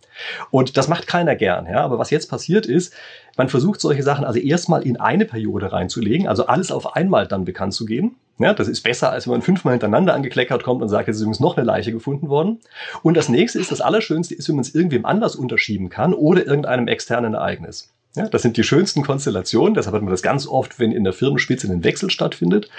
Und 0.53 0.77
das 0.77 0.87
macht 0.87 1.09
keiner 1.09 1.35
gern. 1.35 1.67
Ja, 1.67 1.81
aber 1.81 1.99
was 1.99 2.11
jetzt 2.11 2.31
passiert 2.31 2.67
ist, 2.67 2.95
man 3.39 3.49
versucht 3.49 3.81
solche 3.81 4.03
Sachen 4.03 4.27
also 4.27 4.39
erstmal 4.39 4.83
in 4.83 5.01
eine 5.01 5.25
Periode 5.25 5.73
reinzulegen, 5.73 6.29
also 6.29 6.47
alles 6.47 6.71
auf 6.71 6.95
einmal 6.97 7.27
dann 7.27 7.47
bekannt 7.47 7.73
zu 7.73 7.87
geben. 7.87 8.17
Ja, 8.39 8.53
das 8.53 8.69
ist 8.69 8.83
besser, 8.83 9.11
als 9.11 9.27
wenn 9.27 9.33
man 9.33 9.43
fünfmal 9.43 9.73
hintereinander 9.73 10.15
angekleckert 10.15 10.63
kommt 10.63 10.83
und 10.83 10.89
sagt, 10.89 11.09
jetzt 11.09 11.17
ist 11.17 11.23
übrigens 11.23 11.41
noch 11.41 11.57
eine 11.57 11.65
Leiche 11.65 11.93
gefunden 11.93 12.29
worden. 12.29 12.61
Und 13.03 13.17
das 13.17 13.29
nächste 13.29 13.59
ist, 13.59 13.73
das 13.73 13.81
Allerschönste 13.81 14.35
ist, 14.35 14.49
wenn 14.49 14.57
man 14.57 14.65
es 14.65 14.75
irgendwem 14.75 15.07
anders 15.07 15.35
unterschieben 15.37 15.89
kann 15.89 16.15
oder 16.15 16.47
irgendeinem 16.47 16.89
externen 16.89 17.35
Ereignis. 17.35 17.93
Ja, 18.17 18.27
das 18.27 18.43
sind 18.43 18.57
die 18.57 18.65
schönsten 18.65 19.03
Konstellationen, 19.03 19.75
deshalb 19.75 19.95
hat 19.95 20.03
man 20.03 20.11
das 20.11 20.23
ganz 20.23 20.47
oft, 20.47 20.81
wenn 20.81 20.93
in 20.93 21.05
der 21.05 21.13
Firmenspitze 21.13 21.71
ein 21.71 21.85
Wechsel 21.85 22.11
stattfindet. 22.11 22.71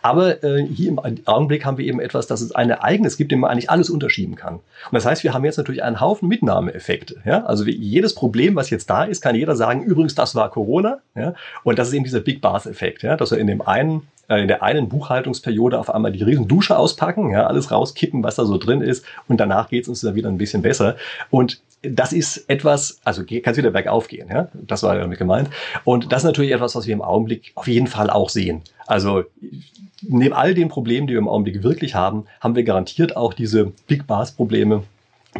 Aber 0.00 0.42
äh, 0.44 0.64
hier 0.64 0.88
im 0.88 1.00
Augenblick 1.26 1.64
haben 1.64 1.76
wir 1.76 1.84
eben 1.84 2.00
etwas, 2.00 2.28
dass 2.28 2.40
es 2.40 2.52
ein 2.52 2.70
Ereignis 2.70 3.16
gibt, 3.16 3.32
dem 3.32 3.40
man 3.40 3.50
eigentlich 3.50 3.68
alles 3.68 3.90
unterschieben 3.90 4.36
kann. 4.36 4.54
Und 4.54 4.62
das 4.92 5.04
heißt, 5.04 5.24
wir 5.24 5.34
haben 5.34 5.44
jetzt 5.44 5.56
natürlich 5.56 5.82
einen 5.82 6.00
Haufen 6.00 6.28
Mitnahmeeffekte. 6.28 7.16
Ja? 7.24 7.44
Also 7.44 7.64
jedes 7.64 8.14
Problem, 8.14 8.54
was 8.54 8.70
jetzt 8.70 8.88
da 8.88 9.04
ist, 9.04 9.20
kann 9.20 9.34
jeder 9.34 9.56
sagen, 9.56 9.82
übrigens, 9.82 10.14
das 10.14 10.34
war 10.36 10.50
Corona. 10.50 10.98
Ja? 11.16 11.34
Und 11.64 11.78
das 11.78 11.88
ist 11.88 11.94
eben 11.94 12.04
dieser 12.04 12.20
Big 12.20 12.40
Bath-Effekt, 12.40 13.02
ja? 13.02 13.16
dass 13.16 13.32
er 13.32 13.38
in 13.38 13.48
dem 13.48 13.62
einen 13.62 14.06
in 14.28 14.48
der 14.48 14.62
einen 14.62 14.88
Buchhaltungsperiode 14.88 15.78
auf 15.78 15.94
einmal 15.94 16.12
die 16.12 16.22
riesen 16.22 16.48
Dusche 16.48 16.76
auspacken, 16.76 17.30
ja, 17.30 17.46
alles 17.46 17.70
rauskippen, 17.70 18.22
was 18.22 18.34
da 18.36 18.44
so 18.44 18.58
drin 18.58 18.80
ist 18.80 19.04
und 19.28 19.38
danach 19.38 19.68
geht 19.68 19.84
es 19.84 19.88
uns 19.88 20.00
dann 20.00 20.14
wieder 20.14 20.28
ein 20.28 20.38
bisschen 20.38 20.62
besser. 20.62 20.96
Und 21.30 21.60
das 21.82 22.12
ist 22.12 22.48
etwas, 22.48 22.98
also 23.04 23.24
kann 23.24 23.40
es 23.44 23.56
wieder 23.56 23.70
bergauf 23.70 24.08
gehen, 24.08 24.28
ja, 24.28 24.48
das 24.54 24.82
war 24.82 24.96
damit 24.96 25.18
gemeint. 25.18 25.50
Und 25.84 26.12
das 26.12 26.22
ist 26.22 26.26
natürlich 26.26 26.52
etwas, 26.52 26.74
was 26.74 26.86
wir 26.86 26.94
im 26.94 27.02
Augenblick 27.02 27.52
auf 27.54 27.68
jeden 27.68 27.86
Fall 27.86 28.10
auch 28.10 28.28
sehen. 28.28 28.62
Also 28.86 29.24
neben 30.02 30.34
all 30.34 30.54
den 30.54 30.68
Problemen, 30.68 31.06
die 31.06 31.14
wir 31.14 31.18
im 31.18 31.28
Augenblick 31.28 31.62
wirklich 31.62 31.94
haben, 31.94 32.24
haben 32.40 32.56
wir 32.56 32.64
garantiert 32.64 33.16
auch 33.16 33.34
diese 33.34 33.72
Big 33.86 34.06
Bars 34.06 34.32
Probleme, 34.32 34.82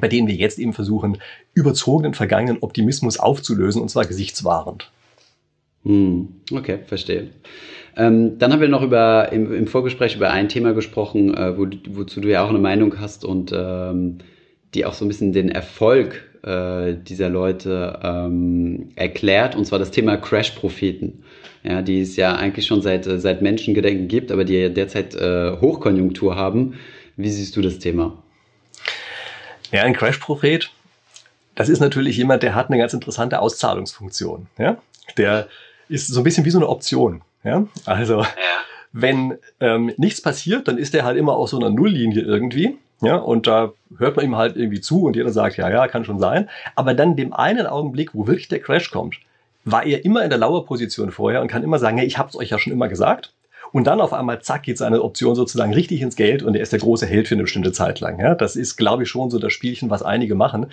bei 0.00 0.08
denen 0.08 0.28
wir 0.28 0.34
jetzt 0.34 0.58
eben 0.58 0.72
versuchen, 0.72 1.18
überzogenen 1.54 2.14
vergangenen 2.14 2.58
Optimismus 2.60 3.18
aufzulösen, 3.18 3.82
und 3.82 3.88
zwar 3.88 4.04
gesichtswahrend. 4.04 4.90
Hm, 5.84 6.28
okay, 6.52 6.80
verstehe. 6.86 7.30
Ähm, 7.96 8.38
dann 8.38 8.52
haben 8.52 8.60
wir 8.60 8.68
noch 8.68 8.82
über, 8.82 9.32
im, 9.32 9.52
im, 9.54 9.66
Vorgespräch 9.66 10.16
über 10.16 10.30
ein 10.30 10.48
Thema 10.48 10.74
gesprochen, 10.74 11.34
äh, 11.34 11.56
wo, 11.56 11.66
wozu 11.88 12.20
du 12.20 12.28
ja 12.28 12.44
auch 12.44 12.50
eine 12.50 12.58
Meinung 12.58 13.00
hast 13.00 13.24
und 13.24 13.52
ähm, 13.56 14.18
die 14.74 14.84
auch 14.84 14.92
so 14.92 15.04
ein 15.04 15.08
bisschen 15.08 15.32
den 15.32 15.48
Erfolg 15.48 16.24
äh, 16.42 16.94
dieser 16.94 17.30
Leute 17.30 17.98
ähm, 18.02 18.90
erklärt, 18.96 19.56
und 19.56 19.64
zwar 19.64 19.78
das 19.78 19.90
Thema 19.90 20.16
Crash-Propheten. 20.16 21.24
Ja, 21.62 21.82
die 21.82 22.00
es 22.00 22.14
ja 22.14 22.36
eigentlich 22.36 22.66
schon 22.66 22.80
seit, 22.80 23.06
äh, 23.06 23.18
seit 23.18 23.42
Menschengedenken 23.42 24.06
gibt, 24.06 24.30
aber 24.30 24.44
die 24.44 24.54
ja 24.54 24.68
derzeit 24.68 25.14
äh, 25.16 25.56
Hochkonjunktur 25.60 26.36
haben. 26.36 26.74
Wie 27.16 27.30
siehst 27.30 27.56
du 27.56 27.62
das 27.62 27.78
Thema? 27.78 28.22
Ja, 29.72 29.82
ein 29.82 29.94
Crash-Prophet, 29.94 30.70
das 31.56 31.68
ist 31.68 31.80
natürlich 31.80 32.18
jemand, 32.18 32.44
der 32.44 32.54
hat 32.54 32.68
eine 32.68 32.78
ganz 32.78 32.92
interessante 32.92 33.40
Auszahlungsfunktion. 33.40 34.46
Ja? 34.58 34.76
Der 35.16 35.48
ist 35.88 36.06
so 36.06 36.20
ein 36.20 36.24
bisschen 36.24 36.44
wie 36.44 36.50
so 36.50 36.58
eine 36.58 36.68
Option. 36.68 37.22
Ja? 37.46 37.66
Also, 37.84 38.20
ja. 38.20 38.28
wenn 38.92 39.38
ähm, 39.60 39.92
nichts 39.96 40.20
passiert, 40.20 40.68
dann 40.68 40.78
ist 40.78 40.94
der 40.94 41.04
halt 41.04 41.16
immer 41.16 41.36
auf 41.36 41.48
so 41.48 41.58
einer 41.58 41.70
Nulllinie 41.70 42.22
irgendwie. 42.22 42.76
Ja, 43.02 43.16
und 43.16 43.46
da 43.46 43.72
hört 43.98 44.16
man 44.16 44.24
ihm 44.24 44.36
halt 44.36 44.56
irgendwie 44.56 44.80
zu 44.80 45.04
und 45.04 45.16
jeder 45.16 45.30
sagt, 45.30 45.58
ja, 45.58 45.68
ja, 45.68 45.86
kann 45.86 46.04
schon 46.04 46.18
sein. 46.18 46.48
Aber 46.74 46.94
dann 46.94 47.14
dem 47.14 47.34
einen 47.34 47.66
Augenblick, 47.66 48.14
wo 48.14 48.26
wirklich 48.26 48.48
der 48.48 48.60
Crash 48.60 48.90
kommt, 48.90 49.16
war 49.64 49.84
er 49.84 50.04
immer 50.04 50.22
in 50.22 50.30
der 50.30 50.38
Lauerposition 50.38 51.10
vorher 51.10 51.42
und 51.42 51.48
kann 51.48 51.62
immer 51.62 51.78
sagen, 51.78 51.98
hey, 51.98 52.06
ich 52.06 52.16
hab's 52.16 52.36
euch 52.36 52.50
ja 52.50 52.58
schon 52.58 52.72
immer 52.72 52.88
gesagt. 52.88 53.34
Und 53.72 53.86
dann 53.86 54.00
auf 54.00 54.12
einmal, 54.12 54.40
zack, 54.40 54.62
geht 54.62 54.78
seine 54.78 55.02
Option 55.02 55.34
sozusagen 55.34 55.74
richtig 55.74 56.00
ins 56.00 56.16
Geld 56.16 56.42
und 56.42 56.54
er 56.54 56.62
ist 56.62 56.72
der 56.72 56.78
große 56.78 57.04
Held 57.04 57.28
für 57.28 57.34
eine 57.34 57.42
bestimmte 57.42 57.72
Zeit 57.72 58.00
lang. 58.00 58.18
Ja, 58.18 58.34
das 58.34 58.56
ist, 58.56 58.76
glaube 58.76 59.02
ich, 59.02 59.10
schon 59.10 59.28
so 59.28 59.38
das 59.38 59.52
Spielchen, 59.52 59.90
was 59.90 60.02
einige 60.02 60.34
machen. 60.34 60.66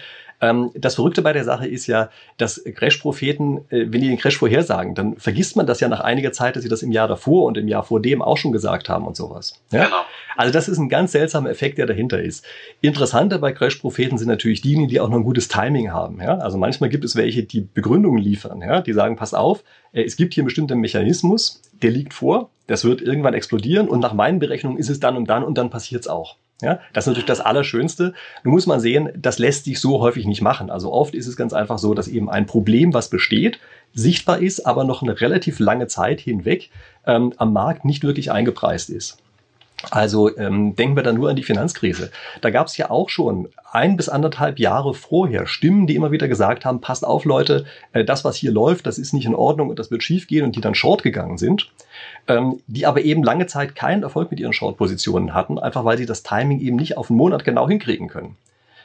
Ähm, 0.43 0.71
das 0.75 0.95
Verrückte 0.95 1.21
bei 1.21 1.31
der 1.31 1.45
Sache 1.45 1.65
ist 1.67 1.87
ja, 1.87 2.09
dass 2.37 2.61
Crash-Propheten, 2.65 3.59
äh, 3.69 3.85
wenn 3.87 4.01
die 4.01 4.09
den 4.09 4.17
Crash 4.17 4.37
vorhersagen, 4.37 4.93
dann 4.93 5.15
vergisst 5.15 5.55
man 5.55 5.65
das 5.65 5.79
ja 5.79 5.87
nach 5.87 6.01
einiger 6.01 6.33
Zeit, 6.33 6.57
dass 6.57 6.63
sie 6.63 6.69
das 6.69 6.83
im 6.83 6.91
Jahr 6.91 7.07
davor 7.07 7.45
und 7.45 7.57
im 7.57 7.69
Jahr 7.69 7.83
vor 7.83 8.01
dem 8.01 8.21
auch 8.21 8.35
schon 8.35 8.51
gesagt 8.51 8.89
haben 8.89 9.07
und 9.07 9.15
sowas. 9.15 9.61
Ja? 9.71 9.85
Genau. 9.85 10.01
Also 10.35 10.51
das 10.51 10.67
ist 10.67 10.79
ein 10.79 10.89
ganz 10.89 11.13
seltsamer 11.13 11.49
Effekt, 11.49 11.77
der 11.77 11.85
dahinter 11.85 12.21
ist. 12.21 12.45
Interessanter 12.81 13.39
bei 13.39 13.53
Crash-Propheten 13.53 14.17
sind 14.17 14.27
natürlich 14.27 14.61
diejenigen, 14.61 14.89
die 14.89 14.99
auch 14.99 15.07
noch 15.07 15.15
ein 15.17 15.23
gutes 15.23 15.47
Timing 15.47 15.93
haben. 15.93 16.19
Ja? 16.21 16.39
Also 16.39 16.57
manchmal 16.57 16.89
gibt 16.89 17.05
es 17.05 17.15
welche, 17.15 17.43
die 17.43 17.61
Begründungen 17.61 18.21
liefern. 18.21 18.61
Ja? 18.61 18.81
Die 18.81 18.91
sagen, 18.91 19.15
pass 19.15 19.33
auf, 19.33 19.63
äh, 19.93 20.03
es 20.03 20.17
gibt 20.17 20.33
hier 20.33 20.41
einen 20.41 20.47
bestimmten 20.47 20.79
Mechanismus, 20.79 21.61
der 21.81 21.91
liegt 21.91 22.13
vor, 22.13 22.49
das 22.67 22.83
wird 22.83 23.01
irgendwann 23.01 23.33
explodieren 23.33 23.87
und 23.87 24.01
nach 24.01 24.13
meinen 24.13 24.39
Berechnungen 24.39 24.77
ist 24.77 24.89
es 24.89 24.99
dann 24.99 25.15
und 25.15 25.29
dann 25.29 25.43
und 25.45 25.57
dann 25.57 25.69
passiert 25.69 26.01
es 26.01 26.07
auch. 26.09 26.35
Ja, 26.61 26.79
das 26.93 27.03
ist 27.03 27.07
natürlich 27.07 27.25
das 27.25 27.41
Allerschönste. 27.41 28.13
Nun 28.43 28.53
muss 28.53 28.67
man 28.67 28.79
sehen, 28.79 29.09
das 29.17 29.39
lässt 29.39 29.65
sich 29.65 29.79
so 29.79 29.99
häufig 29.99 30.25
nicht 30.25 30.41
machen. 30.41 30.69
Also 30.69 30.91
oft 30.93 31.13
ist 31.13 31.27
es 31.27 31.35
ganz 31.35 31.51
einfach 31.51 31.77
so, 31.77 31.93
dass 31.93 32.07
eben 32.07 32.29
ein 32.29 32.45
Problem, 32.45 32.93
was 32.93 33.09
besteht, 33.09 33.59
sichtbar 33.93 34.39
ist, 34.39 34.65
aber 34.65 34.83
noch 34.83 35.01
eine 35.01 35.19
relativ 35.19 35.59
lange 35.59 35.87
Zeit 35.87 36.21
hinweg 36.21 36.69
ähm, 37.05 37.33
am 37.37 37.53
Markt 37.53 37.85
nicht 37.85 38.03
wirklich 38.03 38.31
eingepreist 38.31 38.89
ist. 38.89 39.17
Also 39.91 40.35
ähm, 40.37 40.75
denken 40.75 40.95
wir 40.95 41.03
da 41.03 41.11
nur 41.11 41.29
an 41.29 41.35
die 41.35 41.43
Finanzkrise. 41.43 42.11
Da 42.41 42.49
gab 42.49 42.67
es 42.67 42.77
ja 42.77 42.89
auch 42.89 43.09
schon 43.09 43.49
ein 43.71 43.97
bis 43.97 44.09
anderthalb 44.09 44.59
Jahre 44.59 44.93
vorher 44.93 45.45
Stimmen, 45.47 45.87
die 45.87 45.95
immer 45.95 46.11
wieder 46.11 46.27
gesagt 46.27 46.65
haben, 46.65 46.81
passt 46.81 47.05
auf 47.05 47.25
Leute, 47.25 47.65
äh, 47.91 48.05
das, 48.05 48.23
was 48.23 48.35
hier 48.35 48.51
läuft, 48.51 48.85
das 48.85 48.97
ist 48.97 49.13
nicht 49.13 49.25
in 49.25 49.35
Ordnung 49.35 49.69
und 49.69 49.79
das 49.79 49.91
wird 49.91 50.03
schiefgehen 50.03 50.45
und 50.45 50.55
die 50.55 50.61
dann 50.61 50.75
short 50.75 51.03
gegangen 51.03 51.37
sind, 51.37 51.71
ähm, 52.27 52.61
die 52.67 52.85
aber 52.85 53.01
eben 53.01 53.23
lange 53.23 53.47
Zeit 53.47 53.75
keinen 53.75 54.03
Erfolg 54.03 54.31
mit 54.31 54.39
ihren 54.39 54.53
Short-Positionen 54.53 55.33
hatten, 55.33 55.59
einfach 55.59 55.85
weil 55.85 55.97
sie 55.97 56.05
das 56.05 56.23
Timing 56.23 56.59
eben 56.59 56.77
nicht 56.77 56.97
auf 56.97 57.09
einen 57.09 57.17
Monat 57.17 57.43
genau 57.43 57.67
hinkriegen 57.67 58.07
können. 58.07 58.37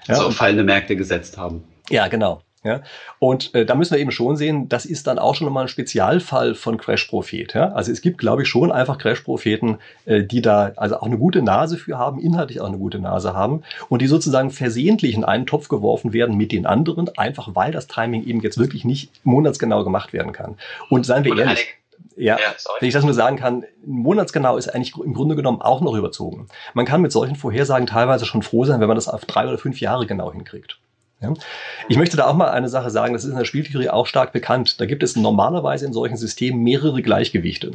Ja, 0.06 0.14
also 0.14 0.30
fallende 0.30 0.64
Märkte 0.64 0.96
gesetzt 0.96 1.36
haben. 1.36 1.64
Ja, 1.90 2.08
genau. 2.08 2.42
Ja? 2.64 2.82
Und 3.18 3.54
äh, 3.54 3.64
da 3.64 3.74
müssen 3.74 3.94
wir 3.94 4.00
eben 4.00 4.10
schon 4.10 4.36
sehen, 4.36 4.68
das 4.68 4.84
ist 4.84 5.06
dann 5.06 5.18
auch 5.18 5.34
schon 5.34 5.52
mal 5.52 5.62
ein 5.62 5.68
Spezialfall 5.68 6.54
von 6.54 6.76
Crash-Prophet. 6.76 7.54
Ja? 7.54 7.72
Also 7.72 7.92
es 7.92 8.00
gibt, 8.00 8.18
glaube 8.18 8.42
ich, 8.42 8.48
schon 8.48 8.72
einfach 8.72 8.98
Crash-Propheten, 8.98 9.78
äh, 10.06 10.22
die 10.24 10.42
da 10.42 10.72
also 10.76 10.96
auch 10.96 11.06
eine 11.06 11.18
gute 11.18 11.42
Nase 11.42 11.76
für 11.76 11.98
haben, 11.98 12.20
inhaltlich 12.20 12.60
auch 12.60 12.66
eine 12.66 12.78
gute 12.78 12.98
Nase 12.98 13.34
haben 13.34 13.62
und 13.88 14.02
die 14.02 14.06
sozusagen 14.06 14.50
versehentlich 14.50 15.14
in 15.14 15.24
einen 15.24 15.46
Topf 15.46 15.68
geworfen 15.68 16.12
werden 16.12 16.36
mit 16.36 16.52
den 16.52 16.66
anderen, 16.66 17.08
einfach 17.16 17.50
weil 17.54 17.72
das 17.72 17.86
Timing 17.86 18.24
eben 18.24 18.40
jetzt 18.40 18.58
wirklich 18.58 18.84
nicht 18.84 19.24
monatsgenau 19.24 19.84
gemacht 19.84 20.12
werden 20.12 20.32
kann. 20.32 20.56
Und 20.90 21.06
seien 21.06 21.24
wir 21.24 21.36
ehrlich. 21.38 21.74
Ja, 22.16 22.36
ja 22.36 22.54
wenn 22.80 22.88
ich 22.88 22.94
das 22.94 23.04
nur 23.04 23.14
sagen 23.14 23.36
kann, 23.36 23.64
monatsgenau 23.84 24.56
ist 24.56 24.68
eigentlich 24.68 24.96
im 24.96 25.14
Grunde 25.14 25.36
genommen 25.36 25.62
auch 25.62 25.80
noch 25.80 25.94
überzogen. 25.94 26.48
Man 26.74 26.84
kann 26.84 27.00
mit 27.00 27.12
solchen 27.12 27.36
Vorhersagen 27.36 27.86
teilweise 27.86 28.26
schon 28.26 28.42
froh 28.42 28.64
sein, 28.64 28.80
wenn 28.80 28.88
man 28.88 28.96
das 28.96 29.08
auf 29.08 29.24
drei 29.24 29.46
oder 29.46 29.58
fünf 29.58 29.80
Jahre 29.80 30.06
genau 30.06 30.32
hinkriegt. 30.32 30.78
Ja. 31.20 31.34
Ich 31.88 31.96
möchte 31.96 32.16
da 32.16 32.26
auch 32.26 32.34
mal 32.34 32.50
eine 32.50 32.68
Sache 32.68 32.90
sagen, 32.90 33.12
das 33.12 33.24
ist 33.24 33.30
in 33.30 33.36
der 33.38 33.44
Spieltheorie 33.44 33.88
auch 33.88 34.06
stark 34.06 34.32
bekannt. 34.32 34.80
Da 34.80 34.86
gibt 34.86 35.02
es 35.02 35.16
normalerweise 35.16 35.84
in 35.84 35.92
solchen 35.92 36.16
Systemen 36.16 36.62
mehrere 36.62 37.02
Gleichgewichte. 37.02 37.72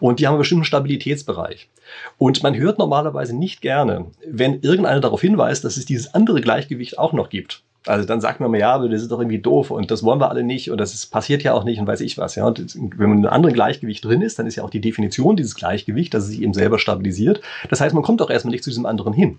Und 0.00 0.18
die 0.18 0.26
haben 0.26 0.32
einen 0.32 0.40
bestimmten 0.40 0.64
Stabilitätsbereich. 0.64 1.68
Und 2.16 2.42
man 2.42 2.56
hört 2.56 2.78
normalerweise 2.78 3.36
nicht 3.36 3.60
gerne, 3.60 4.06
wenn 4.26 4.60
irgendeiner 4.62 5.00
darauf 5.00 5.20
hinweist, 5.20 5.64
dass 5.64 5.76
es 5.76 5.84
dieses 5.84 6.14
andere 6.14 6.40
Gleichgewicht 6.40 6.98
auch 6.98 7.12
noch 7.12 7.28
gibt. 7.28 7.62
Also 7.86 8.04
dann 8.06 8.20
sagt 8.20 8.40
man 8.40 8.50
mal, 8.50 8.58
ja, 8.58 8.74
aber 8.74 8.88
das 8.88 9.02
ist 9.02 9.12
doch 9.12 9.20
irgendwie 9.20 9.38
doof 9.38 9.70
und 9.70 9.90
das 9.90 10.02
wollen 10.02 10.20
wir 10.20 10.28
alle 10.28 10.42
nicht 10.42 10.70
und 10.70 10.78
das 10.78 10.92
ist, 10.92 11.06
passiert 11.06 11.44
ja 11.44 11.52
auch 11.52 11.62
nicht 11.62 11.78
und 11.78 11.86
weiß 11.86 12.00
ich 12.00 12.18
was. 12.18 12.34
Ja. 12.34 12.46
Und 12.46 12.74
wenn 12.74 13.08
man 13.08 13.18
in 13.18 13.26
einem 13.26 13.34
anderen 13.34 13.54
Gleichgewicht 13.54 14.04
drin 14.04 14.22
ist, 14.22 14.38
dann 14.38 14.46
ist 14.46 14.56
ja 14.56 14.64
auch 14.64 14.70
die 14.70 14.80
Definition 14.80 15.36
dieses 15.36 15.54
Gleichgewicht, 15.54 16.12
dass 16.12 16.24
es 16.24 16.30
sich 16.30 16.42
eben 16.42 16.52
selber 16.52 16.78
stabilisiert. 16.78 17.40
Das 17.70 17.80
heißt, 17.80 17.94
man 17.94 18.02
kommt 18.02 18.20
doch 18.20 18.30
erstmal 18.30 18.50
nicht 18.52 18.64
zu 18.64 18.70
diesem 18.70 18.86
anderen 18.86 19.12
hin. 19.12 19.38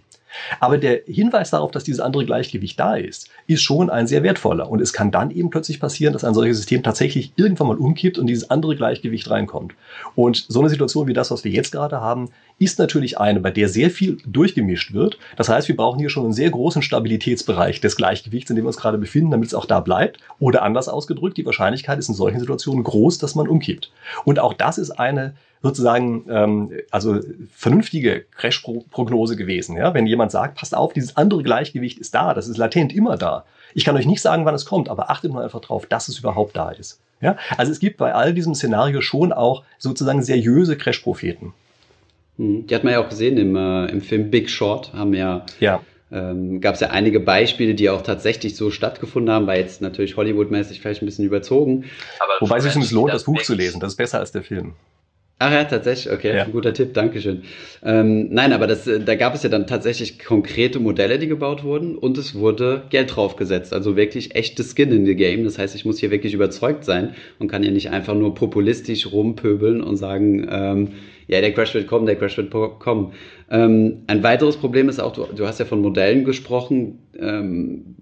Aber 0.60 0.78
der 0.78 1.02
Hinweis 1.06 1.52
darauf, 1.52 1.72
dass 1.72 1.84
dieses 1.84 2.00
andere 2.00 2.26
Gleichgewicht 2.26 2.80
da 2.80 2.96
ist, 2.96 3.30
ist 3.48 3.62
schon 3.62 3.90
ein 3.90 4.08
sehr 4.08 4.24
wertvoller. 4.24 4.70
Und 4.70 4.82
es 4.82 4.94
kann 4.94 5.12
dann 5.12 5.32
eben 5.32 5.50
plötzlich 5.50 5.80
passieren, 5.80 6.14
dass 6.14 6.24
ein 6.24 6.34
solches 6.34 6.58
System 6.58 6.84
tatsächlich 6.84 7.34
irgendwann 7.36 7.68
mal 7.68 7.78
umkippt 7.78 8.18
und 8.18 8.28
dieses 8.28 8.50
andere 8.50 8.76
Gleichgewicht 8.76 9.30
reinkommt. 9.30 9.74
Und 10.16 10.46
so 10.48 10.60
eine 10.60 10.70
Situation 10.70 11.08
wie 11.08 11.14
das, 11.14 11.32
was 11.32 11.44
wir 11.44 11.52
jetzt 11.52 11.72
gerade 11.72 12.02
haben, 12.02 12.30
ist 12.60 12.80
natürlich 12.80 13.20
eine, 13.20 13.40
bei 13.40 13.52
der 13.52 13.70
sehr 13.70 13.92
viel 13.92 14.18
durchgemischt 14.26 14.94
wird. 14.94 15.20
Das 15.36 15.50
heißt, 15.50 15.68
wir 15.68 15.76
brauchen 15.76 16.00
hier 16.00 16.10
schon 16.10 16.24
einen 16.24 16.34
sehr 16.34 16.50
großen 16.50 16.82
Stabilitätsbereich 16.82 17.82
des 17.82 17.96
Gleichgewichts, 17.96 18.50
in 18.50 18.56
dem 18.56 18.66
wir 18.66 18.70
uns 18.70 18.78
gerade 18.78 18.98
befinden, 18.98 19.32
damit 19.32 19.48
es 19.48 19.54
auch 19.54 19.66
da 19.66 19.80
bleibt. 19.80 20.20
Oder 20.40 20.64
anders 20.64 20.90
ausgedrückt, 20.90 21.38
die 21.38 21.46
Wahrscheinlichkeit 21.46 22.00
ist 22.00 22.10
in 22.10 22.16
solchen 22.16 22.40
Situationen 22.40 22.84
groß, 22.84 23.20
dass 23.20 23.36
man 23.36 23.48
umkippt. 23.48 23.92
Und 24.26 24.40
auch 24.40 24.54
das 24.54 24.78
ist 24.78 24.92
eine 24.92 25.36
sozusagen 25.62 26.26
ähm, 26.30 26.72
also 26.92 27.20
vernünftige 27.54 28.26
Crash-Prognose 28.36 29.36
gewesen. 29.36 29.78
Ja? 29.78 29.94
Wenn 29.94 30.08
jemand 30.08 30.32
sagt, 30.32 30.58
passt 30.58 30.76
auf, 30.76 30.94
dieses 30.94 31.18
andere 31.18 31.44
Gleichgewicht 31.44 32.00
ist 32.00 32.14
da, 32.14 32.34
das 32.34 32.48
ist 32.48 32.58
latent 32.58 32.94
immer 32.94 33.18
da. 33.18 33.46
Ich 33.74 33.86
kann 33.86 33.96
euch 33.96 34.06
nicht 34.06 34.22
sagen, 34.22 34.46
wann 34.46 34.56
es 34.56 34.66
kommt, 34.66 34.90
aber 34.90 35.10
achtet 35.10 35.32
nur 35.32 35.44
einfach 35.44 35.62
drauf, 35.62 35.86
dass 35.86 36.08
es 36.08 36.20
überhaupt 36.20 36.56
da 36.56 36.70
ist. 36.70 37.00
Ja? 37.22 37.38
Also 37.58 37.72
es 37.72 37.80
gibt 37.80 37.98
bei 37.98 38.14
all 38.14 38.34
diesem 38.34 38.56
Szenario 38.56 39.02
schon 39.02 39.34
auch 39.34 39.64
sozusagen 39.78 40.22
seriöse 40.22 40.78
Crash-Propheten. 40.78 41.54
Hm, 42.38 42.68
die 42.68 42.76
hat 42.76 42.84
man 42.84 42.94
ja 42.94 43.04
auch 43.04 43.10
gesehen 43.10 43.38
im, 43.38 43.56
äh, 43.56 43.86
im 43.88 44.02
Film 44.02 44.30
Big 44.30 44.50
Short, 44.50 44.94
haben 44.94 45.14
ja, 45.14 45.46
ja. 45.60 45.82
Ähm, 46.10 46.62
gab 46.62 46.76
es 46.76 46.80
ja 46.80 46.92
einige 46.92 47.20
Beispiele, 47.20 47.76
die 47.76 47.90
auch 47.90 48.02
tatsächlich 48.02 48.56
so 48.56 48.72
stattgefunden 48.72 49.34
haben, 49.34 49.46
war 49.46 49.58
jetzt 49.58 49.82
natürlich 49.82 50.16
Hollywood-mäßig 50.16 50.80
vielleicht 50.80 51.02
ein 51.02 51.06
bisschen 51.06 51.26
überzogen. 51.26 51.86
Aber 52.20 52.34
Wobei 52.40 52.62
sich 52.62 52.76
es 52.78 52.92
lohnt, 52.92 53.14
das 53.14 53.26
Buch 53.26 53.42
zu 53.42 53.54
lesen, 53.54 53.82
das 53.82 53.94
ist 53.94 53.98
besser 53.98 54.20
als 54.20 54.32
der 54.32 54.44
Film. 54.44 54.74
Ach 55.40 55.52
ja, 55.52 55.66
tatsächlich, 55.66 56.12
okay, 56.12 56.36
ja. 56.36 56.46
ein 56.46 56.52
guter 56.52 56.74
Tipp, 56.74 56.96
Dankeschön. 56.96 57.44
Ähm, 57.84 58.30
nein, 58.32 58.54
aber 58.54 58.66
das, 58.66 58.88
äh, 58.88 59.00
da 59.00 59.14
gab 59.14 59.36
es 59.36 59.44
ja 59.44 59.50
dann 59.50 59.68
tatsächlich 59.68 60.18
konkrete 60.18 60.80
Modelle, 60.80 61.20
die 61.20 61.28
gebaut 61.28 61.64
wurden 61.64 61.96
und 61.96 62.18
es 62.18 62.34
wurde 62.34 62.86
Geld 62.90 63.16
draufgesetzt, 63.16 63.72
also 63.72 63.96
wirklich 63.96 64.34
echte 64.34 64.64
Skin 64.64 64.92
in 64.92 65.06
the 65.06 65.16
Game. 65.16 65.44
Das 65.44 65.60
heißt, 65.60 65.76
ich 65.76 65.86
muss 65.86 66.00
hier 66.00 66.10
wirklich 66.10 66.34
überzeugt 66.34 66.86
sein 66.86 67.14
und 67.38 67.50
kann 67.50 67.62
ja 67.62 67.70
nicht 67.70 67.92
einfach 67.92 68.16
nur 68.16 68.34
populistisch 68.34 69.12
rumpöbeln 69.12 69.82
und 69.82 69.98
sagen, 69.98 70.48
ähm, 70.50 70.88
ja, 71.28 71.40
der 71.40 71.54
Crash 71.54 71.76
wird 71.76 71.86
kommen, 71.86 72.08
der 72.08 72.16
Crash 72.16 72.38
wird 72.38 72.50
kommen. 72.50 73.14
Ähm, 73.52 74.04
ein 74.08 74.24
weiteres 74.24 74.58
Problem 74.58 74.90
ist 74.90 75.00
auch, 75.00 75.14
du, 75.14 75.28
du 75.36 75.46
hast 75.46 75.60
ja 75.60 75.66
von 75.66 75.82
Modellen 75.82 76.24
gesprochen, 76.24 76.98
ähm, 77.20 77.96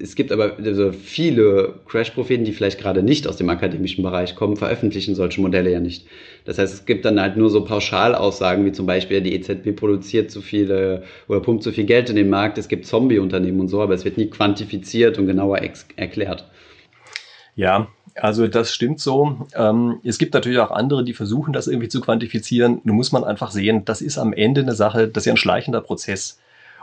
es 0.00 0.14
gibt 0.14 0.32
aber 0.32 0.56
also 0.58 0.92
viele 0.92 1.74
Crash-Propheten, 1.86 2.44
die 2.44 2.52
vielleicht 2.52 2.80
gerade 2.80 3.02
nicht 3.02 3.26
aus 3.26 3.36
dem 3.36 3.48
akademischen 3.48 4.02
Bereich 4.02 4.34
kommen, 4.34 4.56
veröffentlichen 4.56 5.14
solche 5.14 5.40
Modelle 5.40 5.70
ja 5.70 5.80
nicht. 5.80 6.06
Das 6.44 6.58
heißt, 6.58 6.72
es 6.72 6.86
gibt 6.86 7.04
dann 7.04 7.20
halt 7.20 7.36
nur 7.36 7.50
so 7.50 7.64
Pauschalaussagen, 7.64 8.64
wie 8.64 8.72
zum 8.72 8.86
Beispiel 8.86 9.20
die 9.20 9.34
EZB 9.34 9.76
produziert 9.76 10.30
zu 10.30 10.40
viele 10.40 11.02
oder 11.28 11.40
pumpt 11.40 11.62
zu 11.62 11.72
viel 11.72 11.84
Geld 11.84 12.08
in 12.10 12.16
den 12.16 12.30
Markt, 12.30 12.58
es 12.58 12.68
gibt 12.68 12.86
Zombie-Unternehmen 12.86 13.60
und 13.60 13.68
so, 13.68 13.80
aber 13.82 13.94
es 13.94 14.04
wird 14.04 14.16
nie 14.16 14.30
quantifiziert 14.30 15.18
und 15.18 15.26
genauer 15.26 15.60
erklärt. 15.96 16.48
Ja, 17.54 17.88
also 18.14 18.48
das 18.48 18.72
stimmt 18.72 19.00
so. 19.00 19.46
Ähm, 19.54 20.00
es 20.02 20.18
gibt 20.18 20.34
natürlich 20.34 20.58
auch 20.58 20.70
andere, 20.70 21.04
die 21.04 21.12
versuchen, 21.12 21.52
das 21.52 21.66
irgendwie 21.66 21.88
zu 21.88 22.00
quantifizieren. 22.00 22.80
Nun 22.84 22.96
muss 22.96 23.12
man 23.12 23.24
einfach 23.24 23.50
sehen, 23.50 23.84
das 23.84 24.00
ist 24.00 24.18
am 24.18 24.32
Ende 24.32 24.62
eine 24.62 24.74
Sache, 24.74 25.08
das 25.08 25.22
ist 25.22 25.26
ja 25.26 25.34
ein 25.34 25.36
schleichender 25.36 25.80
Prozess. 25.80 26.38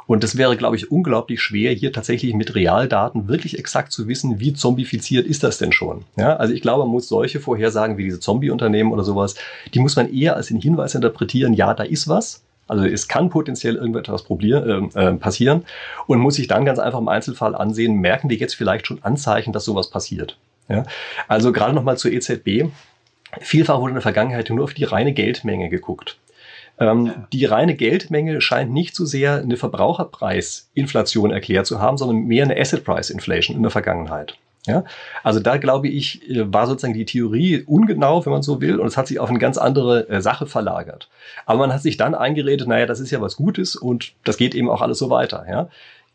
Und 0.08 0.24
das 0.24 0.38
wäre, 0.38 0.56
glaube 0.56 0.78
ich, 0.78 0.90
unglaublich 0.90 1.42
schwer, 1.42 1.74
hier 1.74 1.92
tatsächlich 1.92 2.34
mit 2.34 2.56
Realdaten 2.56 3.28
wirklich 3.28 3.60
exakt 3.60 3.92
zu 3.92 4.08
wissen, 4.08 4.40
wie 4.40 4.54
zombifiziert 4.54 5.28
ist 5.28 5.44
das 5.44 5.58
denn 5.58 5.74
schon. 5.74 6.06
Ja, 6.16 6.38
also 6.38 6.54
ich 6.54 6.62
glaube, 6.62 6.84
man 6.84 6.92
muss 6.92 7.10
solche 7.10 7.42
Vorhersagen 7.42 7.98
wie 7.98 8.06
diese 8.06 8.20
Zombie-Unternehmen 8.20 8.94
oder 8.94 9.04
sowas, 9.04 9.36
die 9.74 9.80
muss 9.80 9.98
man 9.98 10.12
eher 10.12 10.36
als 10.36 10.48
den 10.48 10.62
Hinweis 10.62 10.96
interpretieren, 10.96 11.54
ja, 11.54 11.74
da 11.74 11.84
ist 11.84 12.08
was. 12.08 12.42
Also 12.68 12.86
es 12.86 13.08
kann 13.08 13.30
potenziell 13.30 13.76
irgendetwas 13.76 14.24
probieren, 14.24 14.92
äh, 14.96 15.08
äh, 15.08 15.14
passieren 15.14 15.66
und 16.06 16.20
muss 16.20 16.36
sich 16.36 16.48
dann 16.48 16.66
ganz 16.66 16.80
einfach 16.80 17.00
im 17.00 17.08
Einzelfall 17.08 17.56
ansehen, 17.56 17.96
merken 17.96 18.30
wir 18.30 18.38
jetzt 18.38 18.56
vielleicht 18.56 18.88
schon 18.88 19.04
Anzeichen, 19.04 19.54
dass 19.54 19.66
sowas 19.66 19.90
passiert. 19.90 20.38
Ja? 20.70 20.84
Also 21.28 21.52
gerade 21.52 21.74
nochmal 21.74 21.98
zur 21.98 22.12
EZB. 22.12 22.70
Vielfach 23.42 23.80
wurde 23.80 23.92
in 23.92 23.96
der 23.96 24.02
Vergangenheit 24.02 24.50
nur 24.50 24.64
auf 24.64 24.74
die 24.74 24.86
reine 24.86 25.14
Geldmenge 25.14 25.70
geguckt. 25.70 26.18
Ähm, 26.80 27.14
die 27.34 27.46
reine 27.46 27.76
Geldmenge 27.76 28.42
scheint 28.42 28.72
nicht 28.72 28.96
so 28.96 29.06
sehr 29.06 29.42
eine 29.42 29.58
Verbraucherpreisinflation 29.58 31.32
erklärt 31.32 31.66
zu 31.66 31.82
haben, 31.82 31.98
sondern 31.98 32.26
mehr 32.26 32.44
eine 32.44 32.60
Asset 32.60 32.84
Price 32.84 33.10
Inflation 33.10 33.56
in 33.56 33.64
der 33.64 33.72
Vergangenheit. 33.72 34.38
Ja, 34.68 34.84
also 35.24 35.40
da 35.40 35.56
glaube 35.58 35.88
ich, 35.88 36.30
äh, 36.30 36.54
war 36.54 36.68
sozusagen 36.68 36.94
die 36.94 37.06
Theorie 37.06 37.64
ungenau, 37.66 38.26
wenn 38.26 38.34
man 38.34 38.42
so 38.44 38.60
will, 38.60 38.80
und 38.80 38.88
es 38.88 38.98
hat 38.98 39.08
sich 39.08 39.20
auf 39.20 39.30
eine 39.30 39.40
ganz 39.40 39.58
andere 39.58 40.10
äh, 40.10 40.22
Sache 40.22 40.46
verlagert. 40.46 41.10
Aber 41.46 41.60
man 41.60 41.74
hat 41.74 41.82
sich 41.82 41.96
dann 41.96 42.14
eingeredet, 42.14 42.68
naja, 42.68 42.86
das 42.86 43.00
ist 43.00 43.12
ja 43.12 43.22
was 43.22 43.38
Gutes 43.38 43.78
und 43.78 44.14
das 44.26 44.36
geht 44.36 44.54
eben 44.56 44.70
auch 44.70 44.82
alles 44.82 45.00
so 45.00 45.10
weiter. 45.10 45.46
Ja, 45.50 45.70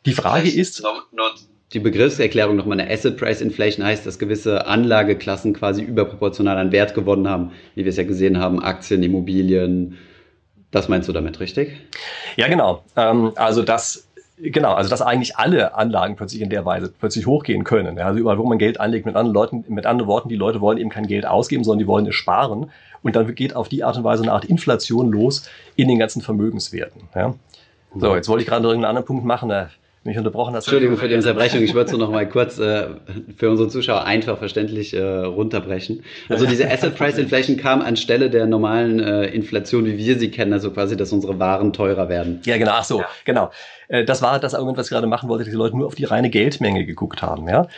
die 0.05 0.13
Frage 0.13 0.51
ist, 0.51 0.83
noch, 0.83 1.07
noch 1.13 1.35
die 1.73 1.81
Begriffserklärung 1.81 2.55
nochmal 2.57 2.79
eine 2.79 2.91
Asset 2.91 3.17
Price 3.17 3.41
Inflation 3.41 3.87
heißt, 3.87 4.05
dass 4.05 4.19
gewisse 4.19 4.67
Anlageklassen 4.67 5.55
quasi 5.55 5.83
überproportional 5.83 6.59
an 6.59 6.73
Wert 6.73 6.95
gewonnen 6.95 7.29
haben, 7.29 7.53
wie 7.75 7.85
wir 7.85 7.91
es 7.91 7.97
ja 7.97 8.05
gesehen 8.05 8.39
haben, 8.39 8.63
Aktien, 8.63 9.03
Immobilien, 9.03 9.97
das 10.73 10.89
meinst 10.89 11.09
du 11.09 11.13
damit, 11.13 11.39
richtig? 11.39 11.77
Ja, 12.37 12.49
genau. 12.49 12.83
Ähm, 12.97 13.33
also 13.37 13.63
das 13.63 14.09
Genau, 14.39 14.73
also 14.73 14.91
dass 14.91 15.03
eigentlich 15.03 15.37
alle 15.37 15.75
Anlagen 15.77 16.17
plötzlich 16.17 16.43
in 16.43 16.51
der 16.51 16.65
Weise 16.65 16.93
plötzlich 16.99 17.27
hochgehen 17.27 17.63
können. 17.63 17.97
Ja, 17.97 18.07
also 18.07 18.19
überall, 18.19 18.39
wo 18.39 18.45
man 18.45 18.59
Geld 18.59 18.81
anlegt, 18.81 19.07
mit 19.07 19.15
anderen 19.15 19.33
Leuten, 19.33 19.65
mit 19.69 19.87
anderen 19.87 20.09
Worten, 20.09 20.29
die 20.29 20.37
Leute 20.37 20.61
wollen 20.61 20.79
eben 20.79 20.91
kein 20.91 21.07
Geld 21.07 21.27
ausgeben, 21.27 21.63
sondern 21.63 21.79
die 21.79 21.87
wollen 21.87 22.07
es 22.09 22.17
sparen. 22.17 22.73
Und 23.03 23.15
dann 23.15 23.33
geht 23.37 23.55
auf 23.55 23.69
die 23.69 23.85
Art 23.85 23.97
und 23.97 24.03
Weise 24.03 24.25
eine 24.25 24.33
Art 24.33 24.45
Inflation 24.45 25.13
los 25.13 25.49
in 25.77 25.87
den 25.87 25.99
ganzen 25.99 26.23
Vermögenswerten. 26.23 27.03
Ja. 27.15 27.35
So, 27.95 28.17
jetzt 28.17 28.29
wollte 28.29 28.43
ich 28.43 28.49
gerade 28.49 28.63
noch 28.63 28.71
irgendeinen 28.71 28.91
anderen 28.91 29.07
Punkt 29.07 29.25
machen. 29.25 29.49
Da 29.49 29.69
mich 30.05 30.19
unterbrochen 30.19 30.55
hast. 30.55 30.67
Entschuldigung 30.67 30.97
für 30.97 31.09
die 31.09 31.15
Unterbrechung. 31.15 31.63
Ich 31.63 31.75
würde 31.75 31.91
es 31.93 31.97
noch 31.97 32.11
mal 32.11 32.29
kurz 32.29 32.59
äh, 32.59 32.89
für 33.37 33.51
unsere 33.51 33.69
Zuschauer 33.69 34.05
einfach 34.05 34.39
verständlich 34.39 34.95
äh, 34.95 35.03
runterbrechen. 35.03 36.03
Also 36.29 36.47
diese 36.47 36.69
Asset 36.69 36.97
Price 36.97 37.19
Inflation 37.19 37.57
kam 37.57 37.83
anstelle 37.83 38.29
der 38.29 38.47
normalen 38.47 39.01
äh, 39.01 39.27
Inflation, 39.27 39.85
wie 39.87 39.97
wir 39.97 40.19
sie 40.19 40.31
kennen, 40.31 40.53
also 40.53 40.71
quasi, 40.73 40.97
dass 40.97 41.13
unsere 41.13 41.39
Waren 41.39 41.73
teurer 41.73 42.09
werden. 42.09 42.41
Ja, 42.45 42.59
genau. 42.59 42.73
Ach 42.75 42.85
so, 42.85 43.01
ja. 43.01 43.07
genau. 43.25 43.51
Äh, 43.89 44.05
das 44.05 44.23
war 44.23 44.41
das 44.41 44.55
Argument, 44.55 44.77
was 44.77 44.87
ich 44.87 44.91
gerade 44.91 45.07
machen 45.07 45.29
wollte, 45.29 45.45
dass 45.45 45.51
die 45.51 45.57
Leute 45.57 45.77
nur 45.77 45.87
auf 45.87 45.95
die 45.95 46.05
reine 46.05 46.31
Geldmenge 46.31 46.85
geguckt 46.85 47.23
haben. 47.23 47.49
Ja, 47.49 47.69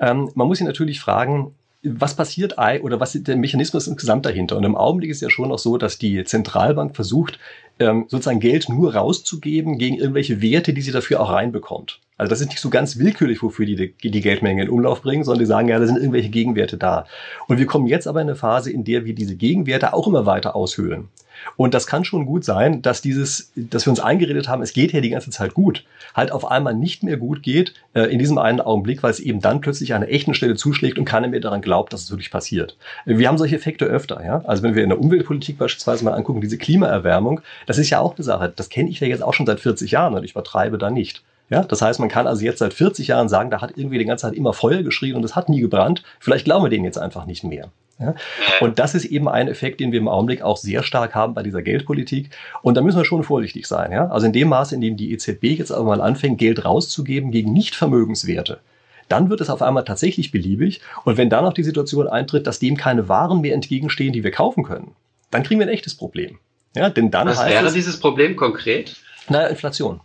ähm, 0.00 0.30
man 0.34 0.48
muss 0.48 0.58
sich 0.58 0.66
natürlich 0.66 1.00
fragen, 1.00 1.54
was 1.84 2.16
passiert 2.16 2.58
oder 2.58 2.98
was 2.98 3.14
ist 3.14 3.28
der 3.28 3.36
Mechanismus 3.36 3.86
insgesamt 3.86 4.24
dahinter? 4.24 4.56
Und 4.56 4.64
im 4.64 4.76
Augenblick 4.76 5.10
ist 5.10 5.20
ja 5.20 5.30
schon 5.30 5.52
auch 5.52 5.58
so, 5.58 5.76
dass 5.76 5.98
die 5.98 6.24
Zentralbank 6.24 6.96
versucht, 6.96 7.38
ähm, 7.78 8.06
sozusagen 8.08 8.40
Geld 8.40 8.68
nur 8.68 8.94
rauszugeben 8.94 9.78
gegen 9.78 9.96
irgendwelche 9.96 10.40
Werte, 10.40 10.72
die 10.72 10.82
sie 10.82 10.92
dafür 10.92 11.20
auch 11.20 11.30
reinbekommt. 11.30 12.00
Also 12.16 12.30
das 12.30 12.40
ist 12.40 12.48
nicht 12.48 12.60
so 12.60 12.70
ganz 12.70 12.98
willkürlich, 12.98 13.42
wofür 13.42 13.66
die 13.66 13.92
die 13.92 14.20
Geldmenge 14.20 14.62
in 14.62 14.68
Umlauf 14.68 15.02
bringen, 15.02 15.24
sondern 15.24 15.40
die 15.40 15.46
sagen, 15.46 15.68
ja, 15.68 15.78
da 15.78 15.86
sind 15.86 15.96
irgendwelche 15.96 16.28
Gegenwerte 16.28 16.76
da. 16.76 17.06
Und 17.48 17.58
wir 17.58 17.66
kommen 17.66 17.86
jetzt 17.86 18.06
aber 18.06 18.20
in 18.20 18.28
eine 18.28 18.36
Phase, 18.36 18.70
in 18.70 18.84
der 18.84 19.04
wir 19.04 19.14
diese 19.14 19.34
Gegenwerte 19.34 19.92
auch 19.92 20.06
immer 20.06 20.24
weiter 20.24 20.54
aushöhlen. 20.54 21.08
Und 21.56 21.74
das 21.74 21.86
kann 21.86 22.04
schon 22.04 22.26
gut 22.26 22.44
sein, 22.44 22.82
dass 22.82 23.02
dieses, 23.02 23.52
dass 23.56 23.86
wir 23.86 23.90
uns 23.90 24.00
eingeredet 24.00 24.48
haben, 24.48 24.62
es 24.62 24.72
geht 24.72 24.92
ja 24.92 25.00
die 25.00 25.10
ganze 25.10 25.30
Zeit 25.30 25.54
gut, 25.54 25.84
halt 26.14 26.32
auf 26.32 26.50
einmal 26.50 26.74
nicht 26.74 27.02
mehr 27.02 27.16
gut 27.16 27.42
geht 27.42 27.74
äh, 27.94 28.02
in 28.02 28.18
diesem 28.18 28.38
einen 28.38 28.60
Augenblick, 28.60 29.02
weil 29.02 29.10
es 29.10 29.20
eben 29.20 29.40
dann 29.40 29.60
plötzlich 29.60 29.94
an 29.94 30.02
einer 30.02 30.12
echten 30.12 30.34
Stelle 30.34 30.54
zuschlägt 30.54 30.98
und 30.98 31.04
keiner 31.04 31.28
mehr 31.28 31.40
daran 31.40 31.60
glaubt, 31.60 31.92
dass 31.92 32.02
es 32.02 32.10
wirklich 32.10 32.30
passiert. 32.30 32.76
Wir 33.04 33.28
haben 33.28 33.38
solche 33.38 33.56
Effekte 33.56 33.84
öfter, 33.86 34.24
ja. 34.24 34.42
Also 34.46 34.62
wenn 34.62 34.74
wir 34.74 34.82
in 34.82 34.90
der 34.90 35.00
Umweltpolitik 35.00 35.58
beispielsweise 35.58 36.04
mal 36.04 36.14
angucken, 36.14 36.40
diese 36.40 36.58
Klimaerwärmung, 36.58 37.40
das 37.66 37.78
ist 37.78 37.90
ja 37.90 38.00
auch 38.00 38.16
eine 38.16 38.24
Sache. 38.24 38.52
Das 38.54 38.68
kenne 38.68 38.90
ich 38.90 39.00
ja 39.00 39.06
jetzt 39.06 39.22
auch 39.22 39.34
schon 39.34 39.46
seit 39.46 39.60
40 39.60 39.90
Jahren 39.90 40.14
und 40.14 40.24
ich 40.24 40.32
übertreibe 40.32 40.78
da 40.78 40.90
nicht. 40.90 41.22
Ja, 41.50 41.62
das 41.62 41.82
heißt, 41.82 42.00
man 42.00 42.08
kann 42.08 42.26
also 42.26 42.42
jetzt 42.42 42.58
seit 42.58 42.72
40 42.72 43.08
Jahren 43.08 43.28
sagen, 43.28 43.50
da 43.50 43.60
hat 43.60 43.72
irgendwie 43.76 43.98
die 43.98 44.04
ganze 44.04 44.22
Zeit 44.22 44.34
immer 44.34 44.52
Feuer 44.52 44.82
geschrien 44.82 45.14
und 45.14 45.24
es 45.24 45.36
hat 45.36 45.48
nie 45.48 45.60
gebrannt. 45.60 46.02
Vielleicht 46.18 46.46
glauben 46.46 46.64
wir 46.64 46.70
denen 46.70 46.84
jetzt 46.84 46.98
einfach 46.98 47.26
nicht 47.26 47.44
mehr. 47.44 47.70
Ja? 47.98 48.14
Und 48.60 48.78
das 48.78 48.94
ist 48.94 49.04
eben 49.04 49.28
ein 49.28 49.48
Effekt, 49.48 49.80
den 49.80 49.92
wir 49.92 49.98
im 49.98 50.08
Augenblick 50.08 50.42
auch 50.42 50.56
sehr 50.56 50.82
stark 50.82 51.14
haben 51.14 51.34
bei 51.34 51.42
dieser 51.42 51.62
Geldpolitik. 51.62 52.30
Und 52.62 52.76
da 52.76 52.80
müssen 52.80 52.96
wir 52.96 53.04
schon 53.04 53.24
vorsichtig 53.24 53.66
sein. 53.66 53.92
Ja? 53.92 54.08
Also 54.08 54.26
in 54.26 54.32
dem 54.32 54.48
Maße, 54.48 54.74
in 54.74 54.80
dem 54.80 54.96
die 54.96 55.12
EZB 55.12 55.44
jetzt 55.58 55.70
aber 55.70 55.84
mal 55.84 56.00
anfängt, 56.00 56.38
Geld 56.38 56.64
rauszugeben 56.64 57.30
gegen 57.30 57.52
Nichtvermögenswerte, 57.52 58.60
dann 59.08 59.28
wird 59.28 59.40
es 59.40 59.50
auf 59.50 59.62
einmal 59.62 59.84
tatsächlich 59.84 60.30
beliebig. 60.30 60.80
Und 61.04 61.18
wenn 61.18 61.30
dann 61.30 61.44
noch 61.44 61.52
die 61.52 61.62
Situation 61.62 62.08
eintritt, 62.08 62.46
dass 62.46 62.58
dem 62.58 62.76
keine 62.76 63.08
Waren 63.08 63.42
mehr 63.42 63.54
entgegenstehen, 63.54 64.12
die 64.12 64.24
wir 64.24 64.30
kaufen 64.30 64.64
können, 64.64 64.92
dann 65.30 65.42
kriegen 65.42 65.60
wir 65.60 65.66
ein 65.66 65.72
echtes 65.72 65.94
Problem. 65.94 66.38
Ja, 66.74 66.90
denn 66.90 67.10
dann 67.10 67.28
Was 67.28 67.44
wäre 67.46 67.66
es, 67.66 67.74
dieses 67.74 68.00
Problem 68.00 68.34
konkret? 68.34 68.96
Naja, 69.28 69.48
Inflation. 69.48 70.00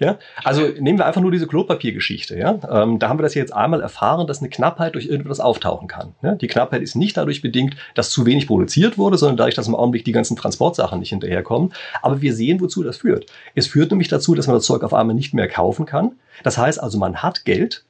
Ja, 0.00 0.18
also 0.44 0.62
nehmen 0.62 0.98
wir 0.98 1.04
einfach 1.04 1.20
nur 1.20 1.30
diese 1.30 1.46
Klopapiergeschichte. 1.46 2.38
Ja, 2.38 2.58
ähm, 2.70 2.98
da 2.98 3.10
haben 3.10 3.18
wir 3.18 3.22
das 3.22 3.34
jetzt 3.34 3.52
einmal 3.52 3.82
erfahren, 3.82 4.26
dass 4.26 4.40
eine 4.40 4.48
Knappheit 4.48 4.94
durch 4.94 5.06
irgendwas 5.06 5.40
auftauchen 5.40 5.88
kann. 5.88 6.14
Ja? 6.22 6.34
Die 6.36 6.46
Knappheit 6.46 6.80
ist 6.80 6.96
nicht 6.96 7.18
dadurch 7.18 7.42
bedingt, 7.42 7.76
dass 7.94 8.08
zu 8.08 8.24
wenig 8.24 8.46
produziert 8.46 8.96
wurde, 8.96 9.18
sondern 9.18 9.36
dadurch, 9.36 9.56
dass 9.56 9.68
im 9.68 9.74
Augenblick 9.74 10.06
die 10.06 10.12
ganzen 10.12 10.36
Transportsachen 10.36 11.00
nicht 11.00 11.10
hinterherkommen. 11.10 11.74
Aber 12.00 12.22
wir 12.22 12.32
sehen, 12.32 12.62
wozu 12.62 12.82
das 12.82 12.96
führt. 12.96 13.26
Es 13.54 13.66
führt 13.66 13.90
nämlich 13.90 14.08
dazu, 14.08 14.34
dass 14.34 14.46
man 14.46 14.56
das 14.56 14.64
Zeug 14.64 14.82
auf 14.84 14.94
einmal 14.94 15.14
nicht 15.14 15.34
mehr 15.34 15.48
kaufen 15.48 15.84
kann. 15.84 16.12
Das 16.44 16.56
heißt 16.56 16.82
also, 16.82 16.96
man 16.96 17.16
hat 17.16 17.44
Geld, 17.44 17.84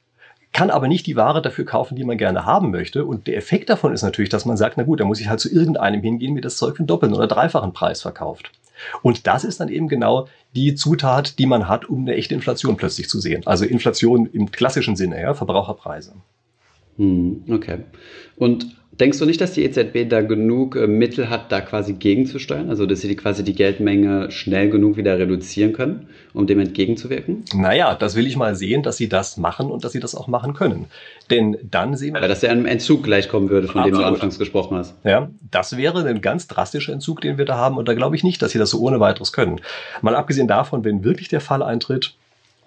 kann 0.52 0.70
aber 0.70 0.88
nicht 0.88 1.06
die 1.06 1.14
Ware 1.14 1.40
dafür 1.40 1.64
kaufen, 1.64 1.94
die 1.94 2.02
man 2.02 2.18
gerne 2.18 2.44
haben 2.44 2.72
möchte. 2.72 3.04
Und 3.04 3.28
der 3.28 3.36
Effekt 3.36 3.70
davon 3.70 3.92
ist 3.92 4.02
natürlich, 4.02 4.30
dass 4.30 4.46
man 4.46 4.56
sagt, 4.56 4.76
na 4.76 4.82
gut, 4.82 4.98
da 4.98 5.04
muss 5.04 5.20
ich 5.20 5.28
halt 5.28 5.38
zu 5.38 5.48
irgendeinem 5.48 6.02
hingehen, 6.02 6.34
mir 6.34 6.40
das 6.40 6.56
Zeug 6.56 6.74
für 6.74 6.80
einen 6.80 6.88
doppelten 6.88 7.16
oder 7.16 7.28
dreifachen 7.28 7.72
Preis 7.72 8.02
verkauft. 8.02 8.50
Und 9.02 9.26
das 9.26 9.44
ist 9.44 9.60
dann 9.60 9.68
eben 9.68 9.88
genau 9.88 10.28
die 10.54 10.74
Zutat, 10.74 11.38
die 11.38 11.46
man 11.46 11.68
hat, 11.68 11.88
um 11.88 12.02
eine 12.02 12.14
echte 12.14 12.34
Inflation 12.34 12.76
plötzlich 12.76 13.08
zu 13.08 13.20
sehen. 13.20 13.46
Also 13.46 13.64
Inflation 13.64 14.26
im 14.26 14.50
klassischen 14.50 14.96
Sinne, 14.96 15.20
ja, 15.20 15.34
Verbraucherpreise. 15.34 16.14
Hm, 17.00 17.44
okay. 17.48 17.78
Und 18.36 18.66
Denkst 19.00 19.18
du 19.18 19.24
nicht, 19.24 19.40
dass 19.40 19.52
die 19.52 19.64
EZB 19.64 20.10
da 20.10 20.20
genug 20.20 20.76
äh, 20.76 20.86
Mittel 20.86 21.30
hat, 21.30 21.50
da 21.50 21.62
quasi 21.62 21.94
gegenzusteuern? 21.94 22.68
Also, 22.68 22.84
dass 22.84 23.00
sie 23.00 23.08
die, 23.08 23.16
quasi 23.16 23.42
die 23.42 23.54
Geldmenge 23.54 24.30
schnell 24.30 24.68
genug 24.68 24.98
wieder 24.98 25.18
reduzieren 25.18 25.72
können, 25.72 26.08
um 26.34 26.46
dem 26.46 26.60
entgegenzuwirken? 26.60 27.44
Naja, 27.54 27.94
das 27.94 28.14
will 28.14 28.26
ich 28.26 28.36
mal 28.36 28.54
sehen, 28.56 28.82
dass 28.82 28.98
sie 28.98 29.08
das 29.08 29.38
machen 29.38 29.70
und 29.70 29.84
dass 29.84 29.92
sie 29.92 30.00
das 30.00 30.14
auch 30.14 30.28
machen 30.28 30.52
können. 30.52 30.84
Denn 31.30 31.56
dann 31.62 31.96
sehen 31.96 32.12
wir. 32.12 32.20
Weil 32.20 32.28
das 32.28 32.42
ja 32.42 32.50
einem 32.50 32.66
Entzug 32.66 33.02
gleichkommen 33.02 33.48
würde, 33.48 33.68
von 33.68 33.80
Absolut. 33.80 34.00
dem 34.00 34.02
du 34.02 34.06
anfangs 34.06 34.38
gesprochen 34.38 34.76
hast. 34.76 34.94
Ja, 35.02 35.30
das 35.50 35.78
wäre 35.78 36.06
ein 36.06 36.20
ganz 36.20 36.46
drastischer 36.46 36.92
Entzug, 36.92 37.22
den 37.22 37.38
wir 37.38 37.46
da 37.46 37.56
haben. 37.56 37.78
Und 37.78 37.88
da 37.88 37.94
glaube 37.94 38.16
ich 38.16 38.22
nicht, 38.22 38.42
dass 38.42 38.50
sie 38.50 38.58
das 38.58 38.68
so 38.68 38.80
ohne 38.80 39.00
weiteres 39.00 39.32
können. 39.32 39.62
Mal 40.02 40.14
abgesehen 40.14 40.46
davon, 40.46 40.84
wenn 40.84 41.04
wirklich 41.04 41.28
der 41.28 41.40
Fall 41.40 41.62
eintritt, 41.62 42.16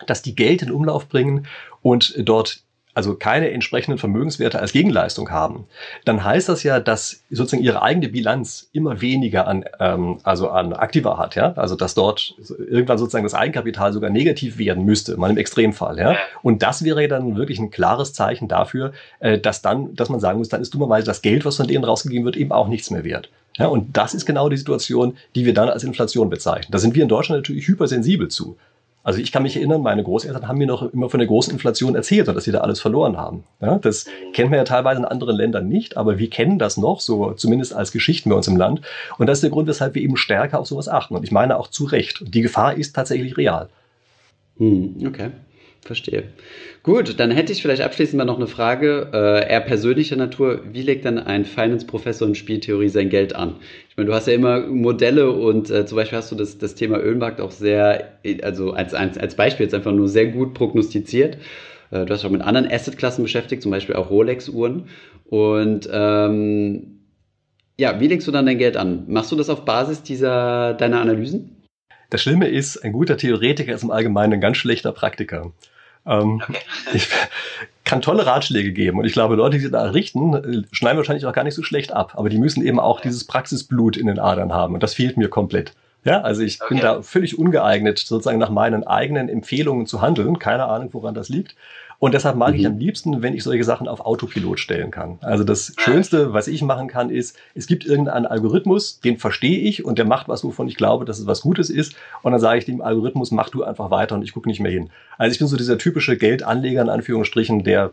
dass 0.08 0.24
die 0.24 0.36
Geld 0.36 0.64
in 0.64 0.72
Umlauf 0.72 1.10
bringen 1.10 1.46
und 1.84 2.16
dort 2.18 2.64
also 2.94 3.16
keine 3.16 3.52
entsprechenden 3.52 3.98
Vermögenswerte 3.98 4.60
als 4.60 4.72
Gegenleistung 4.72 5.32
haben, 5.32 5.66
dann 6.06 6.24
heißt 6.24 6.50
das 6.50 6.64
ja, 6.64 6.80
dass 6.80 7.24
sozusagen 7.30 7.64
ihre 7.64 7.82
eigene 7.82 8.10
Bilanz 8.10 8.70
immer 8.72 9.02
weniger 9.02 9.48
an, 9.48 9.66
ähm, 9.80 10.20
also 10.24 10.50
an 10.50 10.74
Aktiva 10.74 11.18
hat, 11.18 11.36
ja, 11.36 11.54
also 11.54 11.76
dass 11.76 11.96
dort 11.96 12.36
irgendwann 12.58 12.98
sozusagen 12.98 13.24
das 13.24 13.34
Eigenkapital 13.34 13.94
sogar 13.94 14.10
negativ 14.10 14.58
werden 14.58 14.86
müsste, 14.86 15.18
mal 15.18 15.32
im 15.32 15.38
Extremfall, 15.38 15.98
ja. 15.98 16.16
Und 16.42 16.62
das 16.62 16.84
wäre 16.84 17.08
dann 17.08 17.36
wirklich 17.36 17.60
ein 17.60 17.72
klares 17.72 18.14
Zeichen 18.14 18.48
dafür, 18.48 18.94
äh, 19.20 19.40
dass 19.40 19.62
dann, 19.62 19.96
dass 19.96 20.10
man 20.10 20.20
sagen 20.20 20.40
muss, 20.40 20.50
dann 20.50 20.62
ist 20.62 20.74
dummerweise 20.74 21.06
das 21.06 21.22
Geld, 21.22 21.46
was 21.46 21.58
von 21.58 21.68
denen 21.68 21.84
rausgegeben 21.84 22.26
wird, 22.26 22.38
eben 22.38 22.52
auch 22.52 22.68
nichts 22.68 22.92
mehr 22.92 23.04
wert. 23.04 23.30
Ja, 23.58 23.68
und 23.68 23.96
das 23.96 24.14
ist 24.14 24.26
genau 24.26 24.50
die 24.50 24.58
Situation, 24.58 25.16
die 25.36 25.46
wir 25.46 25.54
dann 25.54 25.70
als 25.70 25.84
Inflation 25.84 26.30
bezeichnen. 26.30 26.72
Da 26.72 26.80
sind 26.80 26.96
wir 26.96 27.04
in 27.04 27.10
Deutschland 27.10 27.40
natürlich 27.40 27.68
hypersensibel 27.68 28.28
zu. 28.28 28.58
Also 29.04 29.20
ich 29.20 29.34
kann 29.34 29.44
mich 29.44 29.58
erinnern, 29.58 29.82
meine 29.82 30.02
Großeltern 30.02 30.48
haben 30.48 30.58
mir 30.58 30.68
noch 30.68 30.94
immer 30.94 31.10
von 31.10 31.20
der 31.20 31.28
großen 31.28 31.52
Inflation 31.52 31.94
erzählt 31.94 32.30
und 32.30 32.36
dass 32.36 32.46
sie 32.46 32.54
da 32.54 32.62
alles 32.62 32.80
verloren 32.80 33.18
haben. 33.18 33.44
Ja, 33.62 33.78
das 33.78 34.06
kennt 34.32 34.50
man 34.50 34.58
ja 34.58 34.64
teilweise 34.64 35.02
in 35.02 35.06
anderen 35.06 35.36
Ländern 35.36 35.68
nicht, 35.68 35.98
aber 35.98 36.18
wir 36.20 36.30
kennen 36.30 36.58
das 36.58 36.78
noch, 36.78 37.02
so 37.02 37.34
zumindest 37.34 37.74
als 37.74 37.92
Geschichten 37.92 38.30
bei 38.30 38.38
uns 38.38 38.48
im 38.48 38.56
Land. 38.56 38.82
Und 39.18 39.28
das 39.28 39.40
ist 39.40 39.44
der 39.44 39.50
Grund, 39.50 39.68
weshalb 39.68 39.96
wir 39.96 40.02
eben 40.02 40.16
stärker 40.16 40.58
auf 40.60 40.68
sowas 40.68 40.88
achten. 40.88 41.16
Und 41.16 41.24
ich 41.24 41.32
meine 41.32 41.58
auch 41.58 41.68
zu 41.68 41.84
Recht. 41.84 42.24
Die 42.26 42.42
Gefahr 42.42 42.76
ist 42.76 42.96
tatsächlich 42.96 43.36
real. 43.36 43.68
Hm, 44.58 44.96
okay. 45.06 45.32
Verstehe. 45.86 46.24
Gut, 46.82 47.20
dann 47.20 47.32
hätte 47.32 47.52
ich 47.52 47.62
vielleicht 47.62 47.82
abschließend 47.82 48.18
mal 48.18 48.24
noch 48.24 48.38
eine 48.38 48.48
Frage, 48.48 49.10
äh, 49.14 49.52
eher 49.52 49.60
persönlicher 49.60 50.16
Natur. 50.16 50.62
Wie 50.72 50.82
legt 50.82 51.04
denn 51.04 51.20
ein 51.20 51.44
Finance-Professor 51.44 52.26
in 52.26 52.36
Spieltheorie 52.36 52.88
sein 52.88 53.10
Geld 53.10 53.36
an? 53.36 53.58
Ich 53.90 53.98
meine, 53.98 54.08
du 54.08 54.16
hast 54.16 54.28
ja 54.28 54.34
immer 54.34 54.62
Modelle 54.62 55.32
und 55.32 55.70
äh, 55.70 55.86
zum 55.86 55.98
Beispiel 55.98 56.18
hast 56.18 56.32
du 56.32 56.36
das, 56.36 56.58
das 56.58 56.76
Thema 56.76 57.00
Ölmarkt 57.00 57.42
auch 57.42 57.52
sehr, 57.52 58.18
also 58.44 58.72
als, 58.72 58.94
als, 58.94 59.18
als 59.18 59.36
Beispiel 59.36 59.66
jetzt 59.66 59.74
einfach 59.74 59.92
nur 59.92 60.08
sehr 60.08 60.28
gut 60.28 60.54
prognostiziert. 60.54 61.38
Äh, 61.92 62.06
du 62.06 62.14
hast 62.14 62.22
dich 62.22 62.28
auch 62.28 62.32
mit 62.32 62.42
anderen 62.42 62.72
Assetklassen 62.72 63.24
beschäftigt, 63.24 63.62
zum 63.62 63.72
Beispiel 63.72 63.96
auch 63.96 64.10
Rolex-Uhren. 64.10 64.88
Und 65.26 65.90
ähm, 65.92 67.02
ja, 67.78 68.00
wie 68.00 68.08
legst 68.08 68.26
du 68.28 68.32
dann 68.32 68.46
dein 68.46 68.58
Geld 68.58 68.78
an? 68.78 69.04
Machst 69.08 69.34
du 69.34 69.36
das 69.36 69.50
auf 69.50 69.66
Basis 69.66 70.02
dieser 70.02 70.76
deiner 70.76 71.02
Analysen? 71.02 71.58
Das 72.10 72.22
Schlimme 72.22 72.48
ist, 72.48 72.78
ein 72.78 72.94
guter 72.94 73.18
Theoretiker 73.18 73.74
ist 73.74 73.84
im 73.84 73.92
Allgemeinen 73.92 74.34
ein 74.34 74.42
ganz 74.42 74.58
schlechter 74.58 74.92
Praktiker. 74.92 75.52
Ähm, 76.06 76.42
okay. 76.48 76.60
Ich 77.86 77.90
kann 77.90 78.02
tolle 78.02 78.26
Ratschläge 78.26 78.72
geben 78.72 79.00
und 79.00 79.06
ich 79.06 79.12
glaube, 79.12 79.36
Leute, 79.36 79.58
die 79.58 79.70
da 79.70 79.84
richten, 79.84 80.34
äh, 80.34 80.64
schneiden 80.72 80.98
wahrscheinlich 80.98 81.26
auch 81.26 81.34
gar 81.34 81.44
nicht 81.44 81.54
so 81.54 81.64
schlecht 81.64 81.92
ab, 81.92 82.14
aber 82.16 82.30
die 82.30 82.38
müssen 82.38 82.64
eben 82.64 82.80
auch 82.80 83.02
dieses 83.02 83.26
Praxisblut 83.26 83.98
in 83.98 84.08
den 84.08 84.20
Adern 84.20 84.54
haben 84.54 84.74
und 84.74 84.82
das 84.82 84.94
fehlt 84.94 85.18
mir 85.18 85.28
komplett. 85.28 85.74
Ja, 86.06 86.22
also 86.22 86.42
ich 86.42 86.62
okay. 86.62 86.74
bin 86.74 86.82
da 86.82 87.02
völlig 87.02 87.38
ungeeignet, 87.38 88.00
sozusagen 88.00 88.40
nach 88.40 88.50
meinen 88.50 88.86
eigenen 88.86 89.30
Empfehlungen 89.30 89.86
zu 89.86 90.02
handeln. 90.02 90.38
Keine 90.38 90.66
Ahnung, 90.66 90.90
woran 90.92 91.14
das 91.14 91.30
liegt. 91.30 91.56
Und 92.04 92.14
deshalb 92.14 92.36
mag 92.36 92.54
mhm. 92.54 92.60
ich 92.60 92.68
am 92.68 92.78
liebsten, 92.80 93.22
wenn 93.22 93.34
ich 93.34 93.46
solche 93.46 93.64
Sachen 93.64 93.88
auf 93.88 94.02
Autopilot 94.02 94.60
stellen 94.60 94.92
kann. 94.92 95.20
Also 95.22 95.46
das 95.46 95.74
Schönste, 95.78 96.34
was 96.34 96.50
ich 96.50 96.62
machen 96.62 96.90
kann, 96.90 97.10
ist, 97.10 97.38
es 97.56 97.66
gibt 97.66 97.86
irgendeinen 97.86 98.26
Algorithmus, 98.26 99.00
den 99.00 99.18
verstehe 99.18 99.60
ich 99.60 99.86
und 99.86 99.98
der 99.98 100.04
macht 100.04 100.28
was, 100.28 100.44
wovon 100.44 100.68
ich 100.68 100.76
glaube, 100.76 101.06
dass 101.06 101.20
es 101.20 101.28
was 101.28 101.40
Gutes 101.40 101.70
ist. 101.70 101.96
Und 102.22 102.34
dann 102.34 102.42
sage 102.42 102.60
ich 102.60 102.66
dem 102.66 102.82
Algorithmus, 102.82 103.32
mach 103.32 103.48
du 103.48 103.64
einfach 103.64 103.90
weiter 103.90 104.16
und 104.16 104.22
ich 104.22 104.34
gucke 104.34 104.50
nicht 104.50 104.60
mehr 104.60 104.70
hin. 104.74 104.90
Also 105.18 105.32
ich 105.32 105.40
bin 105.40 105.48
so 105.48 105.56
dieser 105.56 105.78
typische 105.78 106.18
Geldanleger 106.18 106.82
in 106.82 106.90
Anführungsstrichen, 106.90 107.64
der 107.64 107.92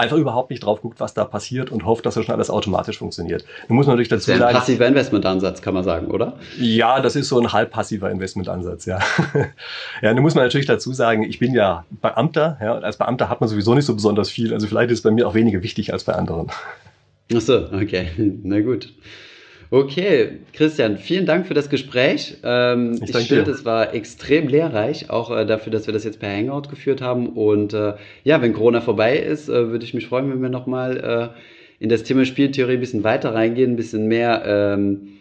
einfach 0.00 0.16
überhaupt 0.16 0.50
nicht 0.50 0.64
drauf 0.64 0.82
guckt, 0.82 1.00
was 1.00 1.14
da 1.14 1.24
passiert 1.24 1.70
und 1.70 1.84
hofft, 1.84 2.06
dass 2.06 2.14
das 2.14 2.24
schon 2.24 2.34
alles 2.34 2.50
automatisch 2.50 2.98
funktioniert. 2.98 3.44
Nun 3.68 3.76
muss 3.76 3.86
man 3.86 3.94
natürlich 3.94 4.08
dazu 4.08 4.30
sagen. 4.30 4.42
Ein 4.42 4.54
passiver 4.54 4.86
Investmentansatz, 4.86 5.62
kann 5.62 5.74
man 5.74 5.84
sagen, 5.84 6.08
oder? 6.08 6.34
Ja, 6.58 7.00
das 7.00 7.16
ist 7.16 7.28
so 7.28 7.38
ein 7.38 7.52
halb 7.52 7.70
passiver 7.70 8.10
Investmentansatz, 8.10 8.86
ja. 8.86 8.98
ja, 10.02 10.14
nun 10.14 10.22
muss 10.22 10.34
man 10.34 10.44
natürlich 10.44 10.66
dazu 10.66 10.92
sagen, 10.92 11.22
ich 11.22 11.38
bin 11.38 11.54
ja 11.54 11.84
Beamter, 11.90 12.58
ja, 12.60 12.74
und 12.74 12.84
als 12.84 12.96
Beamter 12.96 13.28
hat 13.28 13.40
man 13.40 13.48
sowieso 13.48 13.74
nicht 13.74 13.86
so 13.86 13.94
besonders 13.94 14.30
viel. 14.30 14.52
Also 14.52 14.66
vielleicht 14.66 14.90
ist 14.90 14.98
es 14.98 15.02
bei 15.02 15.10
mir 15.10 15.28
auch 15.28 15.34
weniger 15.34 15.62
wichtig 15.62 15.92
als 15.92 16.04
bei 16.04 16.14
anderen. 16.14 16.48
Ach 17.34 17.40
so, 17.40 17.66
okay. 17.72 18.08
Na 18.42 18.60
gut. 18.60 18.92
Okay, 19.72 20.40
Christian, 20.52 20.98
vielen 20.98 21.26
Dank 21.26 21.46
für 21.46 21.54
das 21.54 21.70
Gespräch. 21.70 22.38
Ähm, 22.42 22.98
ich, 23.00 23.14
ich 23.14 23.28
finde, 23.28 23.52
es 23.52 23.64
war 23.64 23.94
extrem 23.94 24.48
lehrreich, 24.48 25.10
auch 25.10 25.30
äh, 25.30 25.46
dafür, 25.46 25.70
dass 25.70 25.86
wir 25.86 25.94
das 25.94 26.02
jetzt 26.02 26.18
per 26.18 26.28
Hangout 26.28 26.68
geführt 26.68 27.00
haben. 27.00 27.28
Und 27.28 27.72
äh, 27.72 27.94
ja, 28.24 28.42
wenn 28.42 28.52
Corona 28.52 28.80
vorbei 28.80 29.16
ist, 29.16 29.48
äh, 29.48 29.68
würde 29.68 29.84
ich 29.84 29.94
mich 29.94 30.08
freuen, 30.08 30.28
wenn 30.28 30.42
wir 30.42 30.48
nochmal 30.48 31.32
äh, 31.32 31.82
in 31.82 31.88
das 31.88 32.02
Thema 32.02 32.24
Spieltheorie 32.24 32.74
ein 32.74 32.80
bisschen 32.80 33.04
weiter 33.04 33.32
reingehen, 33.32 33.72
ein 33.72 33.76
bisschen 33.76 34.08
mehr 34.08 34.42
ähm, 34.44 35.19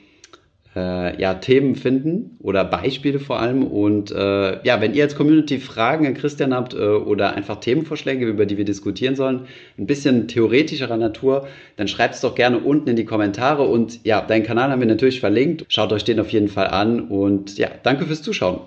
äh, 0.80 1.22
ja, 1.22 1.36
Themen 1.36 1.76
finden 1.76 2.38
oder 2.40 2.64
Beispiele 2.64 3.20
vor 3.20 3.40
allem. 3.40 3.64
Und 3.64 4.12
äh, 4.12 4.66
ja, 4.66 4.82
wenn 4.82 4.94
ihr 4.94 5.04
als 5.04 5.16
Community 5.16 5.60
Fragen 5.60 6.08
an 6.08 6.14
Christian 6.14 6.54
habt 6.54 6.74
äh, 6.74 6.78
oder 6.78 7.36
einfach 7.36 7.60
Themenvorschläge, 7.60 8.26
über 8.26 8.46
die 8.46 8.58
wir 8.58 8.66
diskutieren 8.66 9.16
sollen, 9.16 9.42
ein 9.78 9.86
bisschen 9.86 10.28
theoretischerer 10.28 10.98
Natur, 10.98 11.48
dann 11.76 11.88
schreibt 11.88 12.16
es 12.16 12.22
doch 12.22 12.36
gerne 12.36 12.60
unten 12.60 12.90
in 12.90 12.96
die 12.96 13.06
Kommentare. 13.06 13.64
Und 13.64 14.06
ja, 14.06 14.22
deinen 14.22 14.44
Kanal 14.44 14.72
haben 14.72 14.80
wir 14.80 14.88
natürlich 14.88 15.20
verlinkt. 15.20 15.66
Schaut 15.68 15.92
euch 15.92 16.04
den 16.04 16.20
auf 16.20 16.32
jeden 16.32 16.48
Fall 16.48 16.68
an. 16.68 17.02
Und 17.02 17.58
ja, 17.58 17.70
danke 17.84 18.06
fürs 18.06 18.22
Zuschauen. 18.22 18.62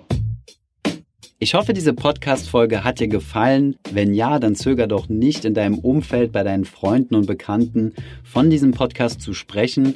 Ich 1.39 1.55
hoffe, 1.55 1.73
diese 1.73 1.93
Podcast-Folge 1.93 2.83
hat 2.85 2.99
dir 2.99 3.09
gefallen. 3.09 3.75
Wenn 3.91 4.13
ja, 4.13 4.39
dann 4.39 4.55
zöger 4.55 4.87
doch 4.87 5.09
nicht 5.09 5.43
in 5.43 5.53
deinem 5.53 5.77
Umfeld, 5.77 6.31
bei 6.31 6.43
deinen 6.43 6.63
Freunden 6.63 7.15
und 7.15 7.25
Bekannten 7.25 7.93
von 8.23 8.49
diesem 8.49 8.71
Podcast 8.71 9.19
zu 9.19 9.33
sprechen 9.33 9.95